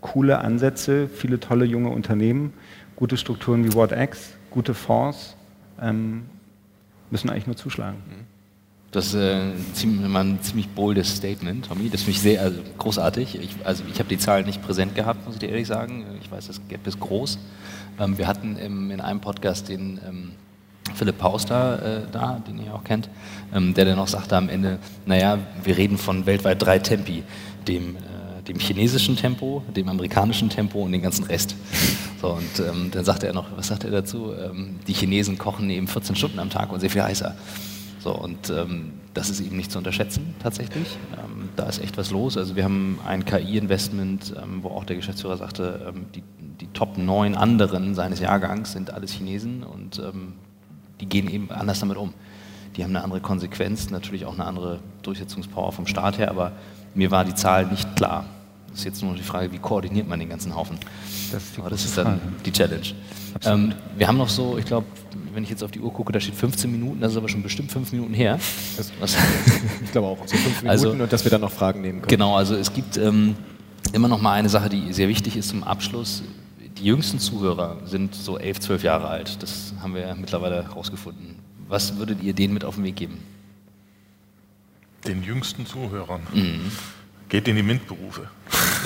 [0.00, 2.52] coole Ansätze, viele tolle junge Unternehmen,
[2.96, 5.36] gute Strukturen wie WhatX, gute Fonds,
[5.80, 6.22] ähm,
[7.10, 7.98] müssen eigentlich nur zuschlagen.
[8.90, 11.90] Das ist äh, ziemlich, ein ziemlich boldes Statement, Tommy.
[11.90, 13.40] Das finde ich sehr also großartig.
[13.40, 16.04] Ich, also ich habe die Zahlen nicht präsent gehabt, muss ich dir ehrlich sagen.
[16.20, 17.38] Ich weiß, das Gap ist groß.
[18.00, 20.32] Ähm, wir hatten im, in einem Podcast den ähm,
[20.94, 23.08] Philipp Pauster äh, da, den ihr auch kennt,
[23.54, 27.22] ähm, der dann noch sagte am Ende, naja, wir reden von weltweit drei Tempi,
[27.68, 31.56] dem, äh, dem chinesischen Tempo, dem amerikanischen Tempo und den ganzen Rest.
[32.20, 34.32] So, und ähm, dann sagte er noch, was sagt er dazu?
[34.34, 37.34] Ähm, die Chinesen kochen eben 14 Stunden am Tag und sehr viel heißer.
[38.00, 40.98] So, und ähm, das ist eben nicht zu unterschätzen tatsächlich.
[41.12, 42.36] Ähm, da ist echt was los.
[42.36, 46.22] Also wir haben ein KI-Investment, ähm, wo auch der Geschäftsführer sagte, die,
[46.60, 50.00] die Top 9 anderen seines Jahrgangs sind alles Chinesen und
[51.00, 52.12] die gehen eben anders damit um.
[52.76, 56.52] Die haben eine andere Konsequenz, natürlich auch eine andere Durchsetzungspower vom Staat her, aber
[56.94, 58.24] mir war die Zahl nicht klar.
[58.70, 60.78] Das ist jetzt nur die Frage, wie koordiniert man den ganzen Haufen?
[61.32, 62.86] Das ist, das ist dann die Challenge.
[63.44, 64.86] Ähm, wir haben noch so, ich glaube,
[65.34, 67.42] wenn ich jetzt auf die Uhr gucke, da steht 15 Minuten, das ist aber schon
[67.42, 68.38] bestimmt fünf Minuten her.
[68.76, 68.92] Das,
[69.84, 72.08] ich glaube auch, so fünf Minuten also, und dass wir dann noch Fragen nehmen können.
[72.08, 73.34] Genau, also es gibt ähm,
[73.92, 76.22] immer noch mal eine Sache, die sehr wichtig ist zum Abschluss.
[76.80, 79.42] Die jüngsten Zuhörer sind so elf, zwölf Jahre alt.
[79.42, 81.36] Das haben wir mittlerweile herausgefunden.
[81.68, 83.18] Was würdet ihr denen mit auf den Weg geben?
[85.06, 86.22] Den jüngsten Zuhörern?
[86.32, 86.72] Mhm.
[87.28, 88.28] Geht in die MINT-Berufe.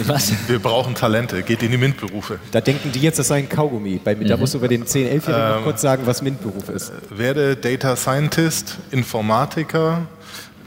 [0.07, 0.33] Was?
[0.49, 1.45] Wir brauchen Talente.
[1.45, 2.41] Geht in die MINT-Berufe.
[2.51, 4.01] Da denken die jetzt, das sei ein Kaugummi.
[4.03, 4.27] Bei, mhm.
[4.27, 6.93] Da musst du bei den 10, 11-Jährigen ähm, noch kurz sagen, was MINT-Beruf ist.
[7.11, 10.09] Werde Data Scientist, Informatiker,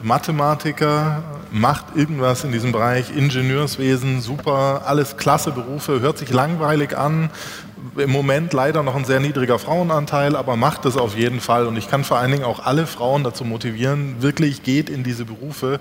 [0.03, 7.29] Mathematiker, macht irgendwas in diesem Bereich, Ingenieurswesen, super, alles klasse Berufe, hört sich langweilig an,
[7.97, 11.65] im Moment leider noch ein sehr niedriger Frauenanteil, aber macht es auf jeden Fall.
[11.65, 15.25] Und ich kann vor allen Dingen auch alle Frauen dazu motivieren, wirklich geht in diese
[15.25, 15.79] Berufe.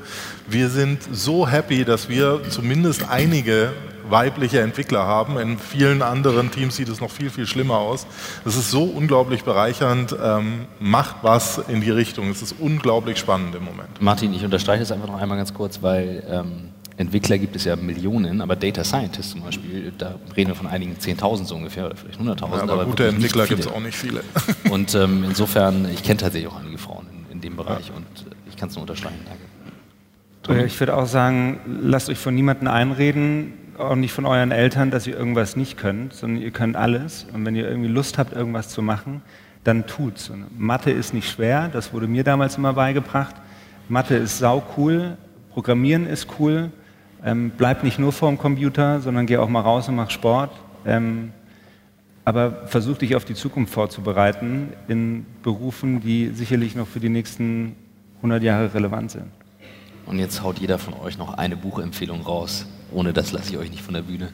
[0.48, 3.72] Wir sind so happy, dass wir zumindest einige
[4.10, 5.38] weibliche Entwickler haben.
[5.38, 8.06] In vielen anderen Teams sieht es noch viel, viel schlimmer aus.
[8.44, 12.30] Das ist so unglaublich bereichernd, ähm, macht was in die Richtung.
[12.30, 14.00] Es ist unglaublich spannend im Moment.
[14.00, 17.76] Martin, ich unterstreiche das einfach noch einmal ganz kurz, weil ähm, Entwickler gibt es ja
[17.76, 21.96] Millionen, aber Data Scientists zum Beispiel, da reden wir von einigen 10.000 so ungefähr oder
[21.96, 22.40] vielleicht 100.000.
[22.40, 24.22] Ja, aber, aber gute Entwickler gibt es auch nicht viele.
[24.70, 27.94] Und ähm, insofern, ich kenne tatsächlich auch einige Frauen in, in dem Bereich ja.
[27.94, 29.20] und äh, ich kann es nur unterstreichen.
[29.26, 30.64] Danke.
[30.64, 35.06] Ich würde auch sagen, lasst euch von niemandem einreden, auch nicht von euren Eltern, dass
[35.06, 37.26] ihr irgendwas nicht könnt, sondern ihr könnt alles.
[37.32, 39.22] Und wenn ihr irgendwie Lust habt, irgendwas zu machen,
[39.64, 40.30] dann tut's.
[40.30, 43.34] Und Mathe ist nicht schwer, das wurde mir damals immer beigebracht.
[43.88, 45.16] Mathe ist sau cool,
[45.50, 46.70] Programmieren ist cool,
[47.24, 50.50] ähm, bleib nicht nur vorm Computer, sondern geh auch mal raus und mach Sport.
[50.84, 51.32] Ähm,
[52.24, 57.76] aber versuch dich auf die Zukunft vorzubereiten in Berufen, die sicherlich noch für die nächsten
[58.16, 59.30] 100 Jahre relevant sind.
[60.06, 62.66] Und jetzt haut jeder von euch noch eine Buchempfehlung raus.
[62.92, 64.32] Ohne das lasse ich euch nicht von der Bühne.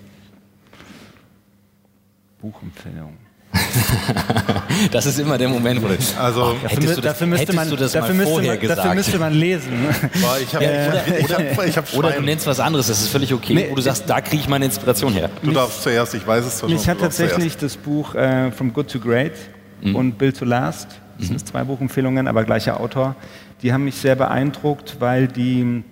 [2.40, 3.16] Buchempfehlung.
[4.92, 5.96] das ist immer der Moment, wo du.
[6.18, 9.72] Also, oh, dafür, das, dafür, müsste man, dafür, müsste man, dafür müsste man lesen.
[10.20, 13.08] Boah, ich hab, ja, ich hab, ich hab, oder, du nennst was anderes, das ist
[13.08, 13.54] völlig okay.
[13.54, 15.30] Nee, wo du sagst, da kriege ich meine Inspiration her.
[15.42, 18.90] Du darfst zuerst, ich weiß es zwar Ich habe tatsächlich das Buch äh, From Good
[18.90, 19.34] to Great
[19.82, 19.96] mhm.
[19.96, 20.88] und Build to Last.
[21.18, 21.38] Das mhm.
[21.38, 23.16] sind zwei Buchempfehlungen, aber gleicher Autor.
[23.62, 25.84] Die haben mich sehr beeindruckt, weil die,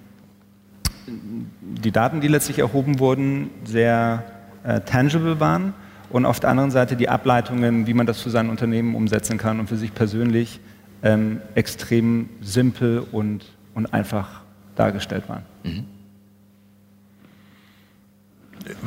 [1.81, 4.24] die Daten, die letztlich erhoben wurden, sehr
[4.64, 5.74] äh, tangible waren
[6.11, 9.61] und auf der anderen Seite die Ableitungen, wie man das für sein Unternehmen umsetzen kann
[9.61, 10.61] und für sich persönlich
[11.03, 14.43] ähm, extrem simpel und, und einfach
[14.76, 15.43] dargestellt waren.
[15.62, 15.85] Mhm.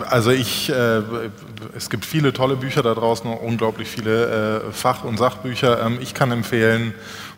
[0.10, 1.02] Also ich, äh,
[1.76, 5.84] es gibt viele tolle Bücher da draußen, unglaublich viele äh, Fach- und Sachbücher.
[5.86, 6.94] Ähm, ich kann empfehlen,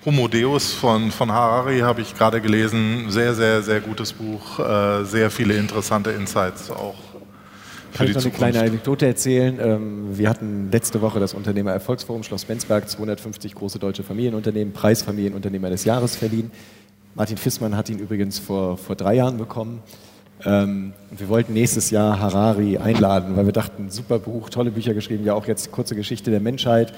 [0.05, 3.05] Homo Deus von, von Harari habe ich gerade gelesen.
[3.09, 6.95] Sehr, sehr, sehr gutes Buch, äh, sehr viele interessante Insights auch
[7.95, 9.57] kann ich noch eine kleine Anekdote erzählen.
[9.59, 15.69] Ähm, wir hatten letzte Woche das Unternehmer Erfolgsforum Schloss Benzberg, 250 große deutsche Familienunternehmen, Preisfamilienunternehmer
[15.69, 16.51] des Jahres verliehen.
[17.15, 19.81] Martin Fissmann hat ihn übrigens vor, vor drei Jahren bekommen.
[20.43, 25.23] Ähm, wir wollten nächstes Jahr Harari einladen, weil wir dachten, super Buch, tolle Bücher geschrieben,
[25.23, 26.93] ja auch jetzt kurze Geschichte der Menschheit.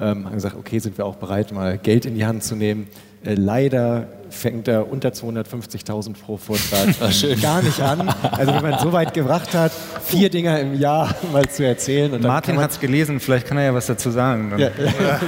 [0.00, 2.88] Ähm, haben gesagt, okay, sind wir auch bereit, mal Geld in die Hand zu nehmen.
[3.24, 6.88] Äh, leider fängt er unter 250.000 pro Vortrag
[7.42, 8.12] gar nicht an.
[8.32, 9.72] Also wenn man so weit gebracht hat,
[10.04, 12.20] vier Dinger im Jahr mal zu erzählen.
[12.20, 14.52] Martin hat es gelesen, vielleicht kann er ja was dazu sagen.
[14.56, 14.70] Ja, ja.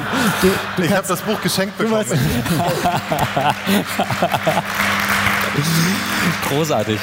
[0.43, 2.05] Du, du ich habe das Buch geschenkt bekommen.
[6.49, 6.99] Großartig.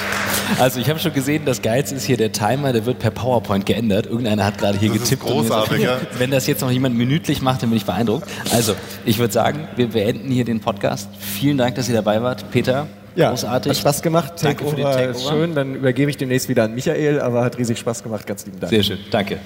[0.60, 3.66] Also ich habe schon gesehen, das Geilste ist hier der Timer, der wird per PowerPoint
[3.66, 4.06] geändert.
[4.06, 5.24] Irgendeiner hat gerade hier das getippt.
[5.24, 6.00] Ist großartig, so, ja.
[6.18, 8.28] Wenn das jetzt noch jemand minütlich macht, dann bin ich beeindruckt.
[8.52, 8.76] Also
[9.06, 11.10] ich würde sagen, wir beenden hier den Podcast.
[11.20, 12.50] Vielen Dank, dass ihr dabei wart.
[12.52, 13.72] Peter, ja, großartig.
[13.72, 14.34] Hat Spaß gemacht.
[14.42, 15.30] Danke für den Takeover.
[15.30, 18.26] Schön, dann übergebe ich demnächst wieder an Michael, aber hat riesig Spaß gemacht.
[18.28, 18.70] Ganz lieben Dank.
[18.70, 19.40] Sehr schön, danke.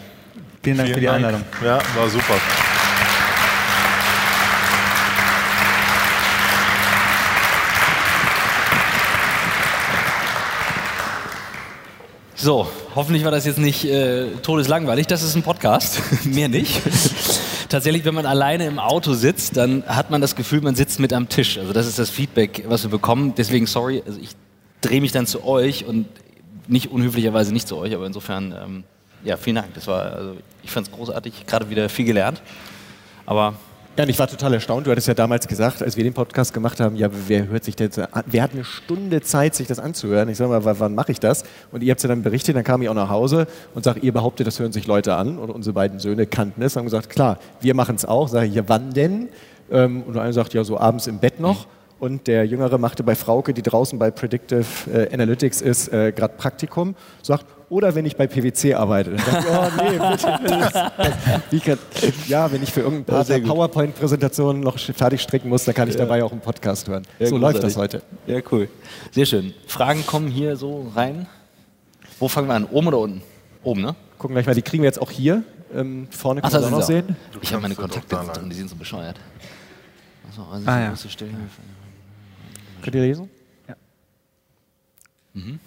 [0.64, 1.42] Vielen Dank Vielen für die Einladung.
[1.64, 2.36] Ja, war super.
[12.46, 15.08] So, hoffentlich war das jetzt nicht äh, todeslangweilig.
[15.08, 16.80] Das ist ein Podcast, mehr nicht.
[17.70, 21.12] Tatsächlich, wenn man alleine im Auto sitzt, dann hat man das Gefühl, man sitzt mit
[21.12, 21.58] am Tisch.
[21.58, 23.34] Also das ist das Feedback, was wir bekommen.
[23.36, 24.30] Deswegen, sorry, also ich
[24.82, 26.06] drehe mich dann zu euch und
[26.68, 28.84] nicht unhöflicherweise nicht zu euch, aber insofern, ähm,
[29.24, 29.74] ja, vielen Dank.
[29.74, 32.44] Das war, also ich fand es großartig, gerade wieder viel gelernt.
[33.26, 33.56] Aber
[33.98, 34.88] ja, und ich war total erstaunt.
[34.88, 37.76] Du hattest ja damals gesagt, als wir den Podcast gemacht haben, ja, wer hört sich
[37.76, 38.24] das an?
[38.26, 40.28] Wer hat eine Stunde Zeit, sich das anzuhören?
[40.30, 41.44] Ich sage mal, wann mache ich das?
[41.72, 44.12] Und ihr habt ja dann berichtet, dann kam ich auch nach Hause und sage, ihr
[44.12, 45.38] behauptet, das hören sich Leute an.
[45.38, 48.28] Und unsere beiden Söhne kannten es, haben gesagt, klar, wir machen es auch.
[48.28, 49.30] Sage ich, ja, wann denn?
[49.72, 51.68] Ähm, und einer sagt, ja, so abends im Bett noch.
[51.98, 56.34] Und der Jüngere machte bei Frauke, die draußen bei Predictive äh, Analytics ist, äh, gerade
[56.36, 59.12] Praktikum, sagt, oder wenn ich bei PwC arbeite.
[59.12, 59.98] Dann ich, oh nee,
[61.50, 61.66] bitte.
[61.66, 61.80] Kann,
[62.28, 66.02] ja, wenn ich für irgendein paar PowerPoint-Präsentationen noch fertig stricken muss, dann kann ich ja.
[66.02, 67.04] dabei auch einen Podcast hören.
[67.18, 68.02] Ja, so läuft das heute.
[68.28, 68.70] Ja, cool.
[69.12, 69.54] Sehr schön.
[69.68, 71.28] Fragen kommen hier so rein.
[72.20, 72.66] Wo fangen wir an?
[72.66, 73.22] Oben oder unten?
[73.64, 73.96] Oben, ne?
[74.18, 75.44] Gucken gleich mal, die kriegen wir jetzt auch hier.
[75.74, 77.16] Ähm, vorne können wir auch noch sehen.
[77.42, 79.18] Ich habe meine Kontakte drin, die sind so bescheuert.
[80.30, 80.94] Also, also ah, ja.
[82.86, 83.32] Könnt ihr lesen?
[83.68, 83.76] Ja.
[85.34, 85.60] Mhm.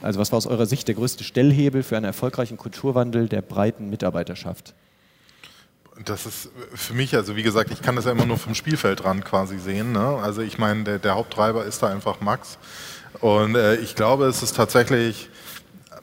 [0.00, 3.90] Also was war aus eurer Sicht der größte Stellhebel für einen erfolgreichen Kulturwandel der breiten
[3.90, 4.72] Mitarbeiterschaft?
[6.04, 9.24] Das ist für mich, also wie gesagt, ich kann das ja immer nur vom Spielfeldrand
[9.24, 9.90] quasi sehen.
[9.90, 10.06] Ne?
[10.22, 12.56] Also ich meine, der, der, Haupttreiber ist da einfach Max.
[13.20, 15.28] Und äh, ich glaube, es ist tatsächlich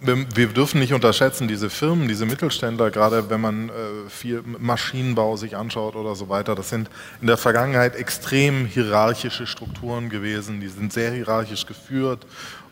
[0.02, 5.56] wir dürfen nicht unterschätzen, diese Firmen, diese Mittelständler, gerade wenn man äh, viel Maschinenbau sich
[5.56, 6.90] anschaut oder so weiter, das sind
[7.22, 12.26] in der Vergangenheit extrem hierarchische Strukturen gewesen, die sind sehr hierarchisch geführt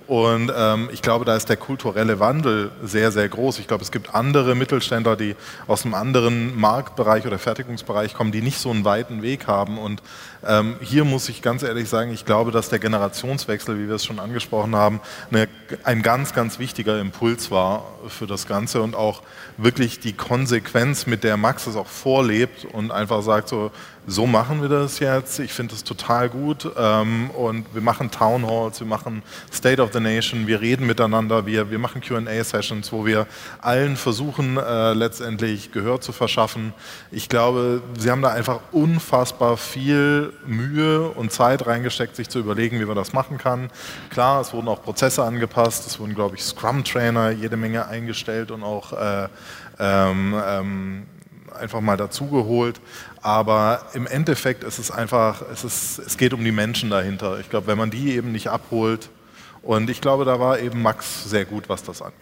[0.08, 3.60] Und ähm, ich glaube, da ist der kulturelle Wandel sehr, sehr groß.
[3.60, 5.36] Ich glaube, es gibt andere Mittelständler, die
[5.68, 9.78] aus einem anderen Marktbereich oder Fertigungsbereich kommen, die nicht so einen weiten Weg haben.
[9.78, 10.02] Und
[10.46, 14.06] ähm, hier muss ich ganz ehrlich sagen, ich glaube, dass der Generationswechsel, wie wir es
[14.06, 15.00] schon angesprochen haben,
[15.30, 15.48] eine,
[15.84, 19.22] ein ganz, ganz wichtiger Impuls war für das Ganze und auch
[19.58, 23.72] wirklich die Konsequenz, mit der Max es auch vorlebt und einfach sagt so,
[24.08, 25.40] so machen wir das jetzt.
[25.40, 26.70] Ich finde es total gut.
[26.76, 29.22] Ähm, und wir machen Town Halls, wir machen
[29.54, 33.28] State of the Nation, wir reden miteinander, wir, wir machen QA-Sessions, wo wir
[33.62, 36.74] allen versuchen, äh, letztendlich Gehör zu verschaffen.
[37.12, 42.80] Ich glaube, sie haben da einfach unfassbar viel Mühe und Zeit reingesteckt, sich zu überlegen,
[42.80, 43.70] wie man das machen kann.
[44.10, 48.64] Klar, es wurden auch Prozesse angepasst, es wurden, glaube ich, Scrum-Trainer jede Menge eingestellt und
[48.64, 49.28] auch äh,
[49.80, 51.04] ähm, ähm,
[51.62, 52.82] einfach mal dazugeholt.
[53.22, 57.40] Aber im Endeffekt ist es einfach, es, ist, es geht um die Menschen dahinter.
[57.40, 59.10] Ich glaube, wenn man die eben nicht abholt,
[59.64, 62.18] und ich glaube, da war eben Max sehr gut, was das angeht.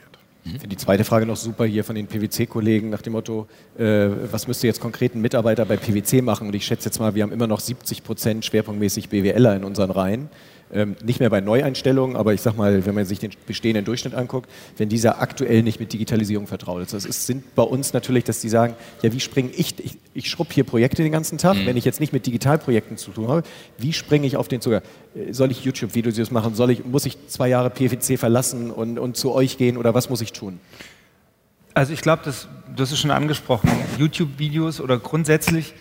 [0.45, 4.09] Ich finde die zweite Frage noch super hier von den PwC-Kollegen nach dem Motto, äh,
[4.31, 6.47] was müsste jetzt konkret ein Mitarbeiter bei PwC machen?
[6.47, 9.91] Und ich schätze jetzt mal, wir haben immer noch 70 Prozent schwerpunktmäßig BWLer in unseren
[9.91, 10.29] Reihen
[10.73, 14.13] ähm, nicht mehr bei Neueinstellungen, aber ich sag mal, wenn man sich den bestehenden Durchschnitt
[14.13, 16.93] anguckt, wenn dieser aktuell nicht mit Digitalisierung vertraut ist.
[16.93, 20.29] Das ist, sind bei uns natürlich, dass die sagen, ja, wie springe ich, ich, ich
[20.29, 21.65] schrubb hier Projekte den ganzen Tag, mhm.
[21.65, 23.43] wenn ich jetzt nicht mit Digitalprojekten zu tun habe,
[23.77, 24.81] wie springe ich auf den Zugang?
[25.15, 26.55] Äh, soll ich YouTube-Videos machen?
[26.55, 30.09] Soll ich, muss ich zwei Jahre PwC verlassen und, und zu euch gehen oder was
[30.09, 30.59] muss ich tun?
[31.73, 35.73] Also ich glaube, das, das ist schon angesprochen, YouTube-Videos oder grundsätzlich,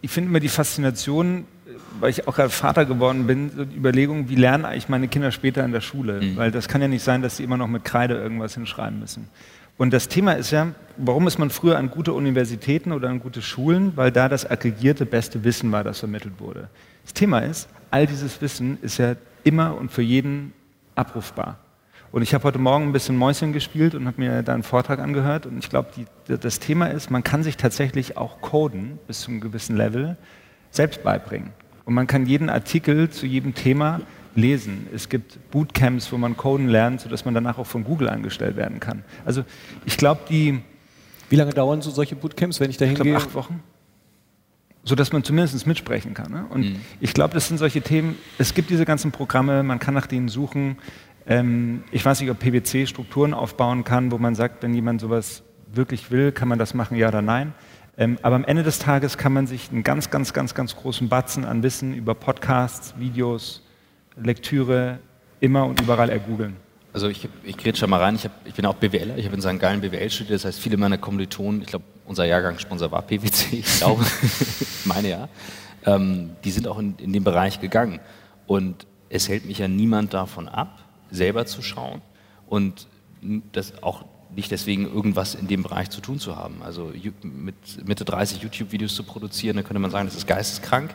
[0.00, 1.44] ich finde immer die Faszination
[2.00, 5.30] weil ich auch gerade Vater geworden bin, so die Überlegung, wie lernen eigentlich meine Kinder
[5.32, 6.20] später in der Schule?
[6.20, 6.36] Mhm.
[6.36, 9.28] Weil das kann ja nicht sein, dass sie immer noch mit Kreide irgendwas hinschreiben müssen.
[9.76, 13.42] Und das Thema ist ja, warum ist man früher an gute Universitäten oder an gute
[13.42, 13.92] Schulen?
[13.94, 16.68] Weil da das aggregierte beste Wissen war, das vermittelt wurde.
[17.04, 20.52] Das Thema ist, all dieses Wissen ist ja immer und für jeden
[20.96, 21.58] abrufbar.
[22.10, 24.98] Und ich habe heute Morgen ein bisschen Mäuschen gespielt und habe mir da einen Vortrag
[24.98, 25.46] angehört.
[25.46, 25.90] Und ich glaube,
[26.26, 30.16] das Thema ist, man kann sich tatsächlich auch coden bis zu einem gewissen Level
[30.70, 31.52] selbst beibringen.
[31.88, 34.02] Und man kann jeden Artikel zu jedem Thema
[34.34, 34.88] lesen.
[34.94, 38.78] Es gibt Bootcamps, wo man Coden lernt, sodass man danach auch von Google angestellt werden
[38.78, 39.04] kann.
[39.24, 39.42] Also
[39.86, 40.60] ich glaube, die...
[41.30, 43.14] Wie lange dauern so solche Bootcamps, wenn ich da hingehe?
[43.14, 43.62] Ich glaube, acht Wochen.
[44.84, 46.30] Sodass man zumindest mitsprechen kann.
[46.30, 46.44] Ne?
[46.50, 46.76] Und mhm.
[47.00, 50.28] ich glaube, das sind solche Themen, es gibt diese ganzen Programme, man kann nach denen
[50.28, 50.76] suchen.
[51.26, 55.42] Ähm, ich weiß nicht, ob PwC Strukturen aufbauen kann, wo man sagt, wenn jemand sowas
[55.72, 57.54] wirklich will, kann man das machen, ja oder nein.
[57.98, 61.08] Ähm, aber am Ende des Tages kann man sich einen ganz, ganz, ganz, ganz großen
[61.08, 63.62] Batzen an Wissen über Podcasts, Videos,
[64.16, 65.00] Lektüre
[65.40, 66.56] immer und überall ergoogeln.
[66.92, 69.42] Also ich, ich grätsche mal rein, ich, hab, ich bin auch BWLer, ich habe in
[69.42, 73.46] seinem geilen BWL studiert, das heißt viele meiner Kommilitonen, ich glaube unser Jahrgangssponsor war PwC,
[73.56, 74.04] ich glaube,
[74.84, 75.28] meine ja,
[75.84, 78.00] ähm, die sind auch in, in den Bereich gegangen.
[78.46, 80.78] Und es hält mich ja niemand davon ab,
[81.10, 82.00] selber zu schauen.
[82.46, 82.86] Und
[83.52, 84.04] das auch
[84.38, 86.62] nicht deswegen irgendwas in dem Bereich zu tun zu haben.
[86.62, 90.94] Also mit Mitte 30 YouTube-Videos zu produzieren, da könnte man sagen, das ist geisteskrank,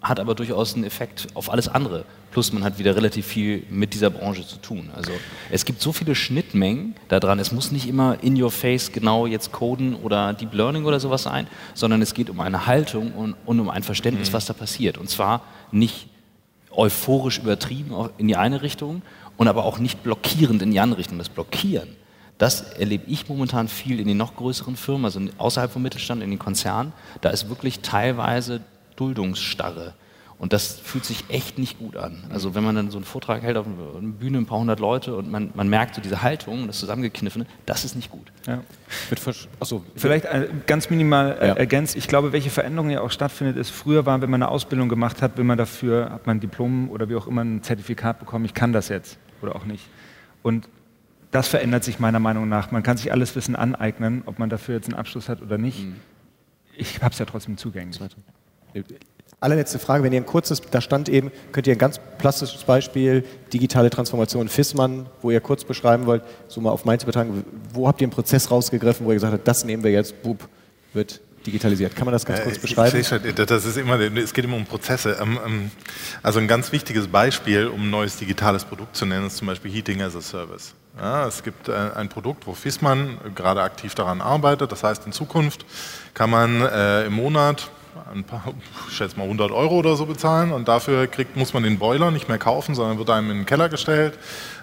[0.00, 2.06] hat aber durchaus einen Effekt auf alles andere.
[2.30, 4.88] Plus man hat wieder relativ viel mit dieser Branche zu tun.
[4.94, 5.12] Also
[5.50, 7.38] es gibt so viele Schnittmengen daran.
[7.38, 11.24] Es muss nicht immer in your face genau jetzt coden oder Deep Learning oder sowas
[11.24, 14.32] sein, sondern es geht um eine Haltung und, und um ein Verständnis, mhm.
[14.32, 14.96] was da passiert.
[14.96, 16.08] Und zwar nicht
[16.70, 19.02] euphorisch übertrieben in die eine Richtung
[19.36, 21.18] und aber auch nicht blockierend in die andere Richtung.
[21.18, 21.98] Das Blockieren
[22.38, 26.30] das erlebe ich momentan viel in den noch größeren Firmen, also außerhalb vom Mittelstand, in
[26.30, 26.92] den Konzernen.
[27.20, 28.60] Da ist wirklich teilweise
[28.96, 29.94] Duldungsstarre.
[30.38, 32.22] Und das fühlt sich echt nicht gut an.
[32.30, 35.16] Also wenn man dann so einen Vortrag hält auf einer Bühne, ein paar hundert Leute
[35.16, 38.30] und man, man merkt so diese Haltung, das Zusammengekniffene, das ist nicht gut.
[38.46, 38.62] Ja.
[39.58, 41.54] Achso, Vielleicht äh, ganz minimal äh, ja.
[41.54, 41.96] ergänzt.
[41.96, 45.22] Ich glaube, welche Veränderung ja auch stattfindet, ist, früher war, wenn man eine Ausbildung gemacht
[45.22, 48.44] hat, will man dafür, hat man ein Diplom oder wie auch immer ein Zertifikat bekommen,
[48.44, 49.84] ich kann das jetzt oder auch nicht.
[50.44, 50.68] Und
[51.30, 52.70] das verändert sich meiner Meinung nach.
[52.70, 55.84] Man kann sich alles Wissen aneignen, ob man dafür jetzt einen Abschluss hat oder nicht.
[55.84, 55.96] Mhm.
[56.76, 58.00] Ich habe es ja trotzdem zugänglich.
[59.40, 63.24] Allerletzte Frage, wenn ihr ein kurzes, da stand eben, könnt ihr ein ganz plastisches Beispiel,
[63.52, 68.00] digitale Transformation Fissmann, wo ihr kurz beschreiben wollt, so mal auf Mainz übertragen, wo habt
[68.00, 70.48] ihr einen Prozess rausgegriffen, wo ihr gesagt habt, das nehmen wir jetzt, bub,
[70.92, 71.94] wird digitalisiert.
[71.94, 73.04] Kann man das ganz kurz äh, beschreiben?
[73.36, 75.16] Das ist immer, es geht immer um Prozesse.
[75.20, 75.70] Ähm, ähm,
[76.22, 79.70] also ein ganz wichtiges Beispiel, um ein neues digitales Produkt zu nennen, ist zum Beispiel
[79.70, 80.74] Heating as a Service.
[81.00, 84.72] Ja, es gibt äh, ein Produkt, wo Fissmann gerade aktiv daran arbeitet.
[84.72, 85.64] Das heißt, in Zukunft
[86.12, 87.70] kann man äh, im Monat
[88.12, 88.42] ein paar,
[88.88, 92.10] ich schätze mal 100 Euro oder so bezahlen und dafür kriegt, muss man den Boiler
[92.10, 94.18] nicht mehr kaufen, sondern wird einem in den Keller gestellt.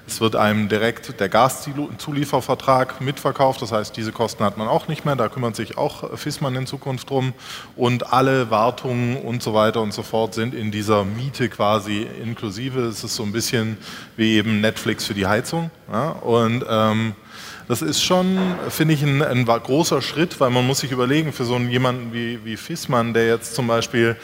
[0.08, 5.04] Es wird einem direkt der Gaszuliefervertrag mitverkauft, das heißt, diese Kosten hat man auch nicht
[5.04, 7.34] mehr, da kümmert sich auch Fissmann in Zukunft drum
[7.76, 12.82] und alle Wartungen und so weiter und so fort sind in dieser Miete quasi inklusive.
[12.82, 13.78] Es ist so ein bisschen
[14.16, 16.10] wie eben Netflix für die Heizung ja?
[16.10, 17.16] und ähm,
[17.68, 18.38] das ist schon,
[18.70, 22.14] finde ich, ein, ein, großer Schritt, weil man muss sich überlegen, für so einen jemanden
[22.14, 24.16] wie, wie Fissmann, der jetzt zum Beispiel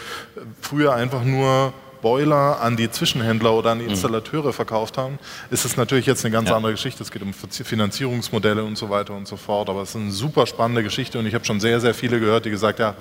[0.61, 3.91] früher einfach nur Boiler an die Zwischenhändler oder an die mhm.
[3.91, 5.19] Installateure verkauft haben,
[5.49, 6.55] ist es natürlich jetzt eine ganz ja.
[6.55, 7.03] andere Geschichte.
[7.03, 9.69] Es geht um Finanzierungsmodelle und so weiter und so fort.
[9.69, 12.45] Aber es ist eine super spannende Geschichte und ich habe schon sehr, sehr viele gehört,
[12.45, 12.95] die gesagt, ja,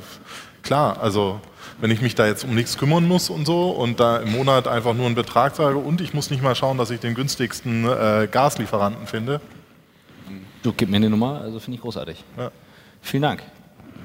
[0.63, 1.41] klar, also
[1.81, 4.69] wenn ich mich da jetzt um nichts kümmern muss und so und da im Monat
[4.69, 7.89] einfach nur einen Betrag sage und ich muss nicht mal schauen, dass ich den günstigsten
[7.89, 9.41] äh, Gaslieferanten finde.
[10.63, 12.23] Du gib mir eine Nummer, also finde ich großartig.
[12.37, 12.51] Ja.
[13.03, 13.43] Vielen Dank.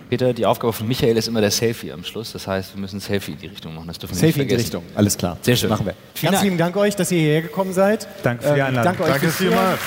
[0.10, 2.32] Peter, die Aufgabe von Michael ist immer der Selfie am Schluss.
[2.32, 3.88] Das heißt, wir müssen Selfie in die Richtung machen.
[3.88, 5.38] Das dürfen wir Selfie nicht in die Richtung, alles klar.
[5.42, 5.70] Sehr schön.
[5.70, 5.96] Machen wir.
[6.14, 6.44] Vielen Ganz Dank.
[6.44, 8.08] lieben Dank euch, dass ihr hierher gekommen seid.
[8.24, 8.84] Danke für die ähm, Einladung.
[8.98, 9.80] danke euch danke vielmals.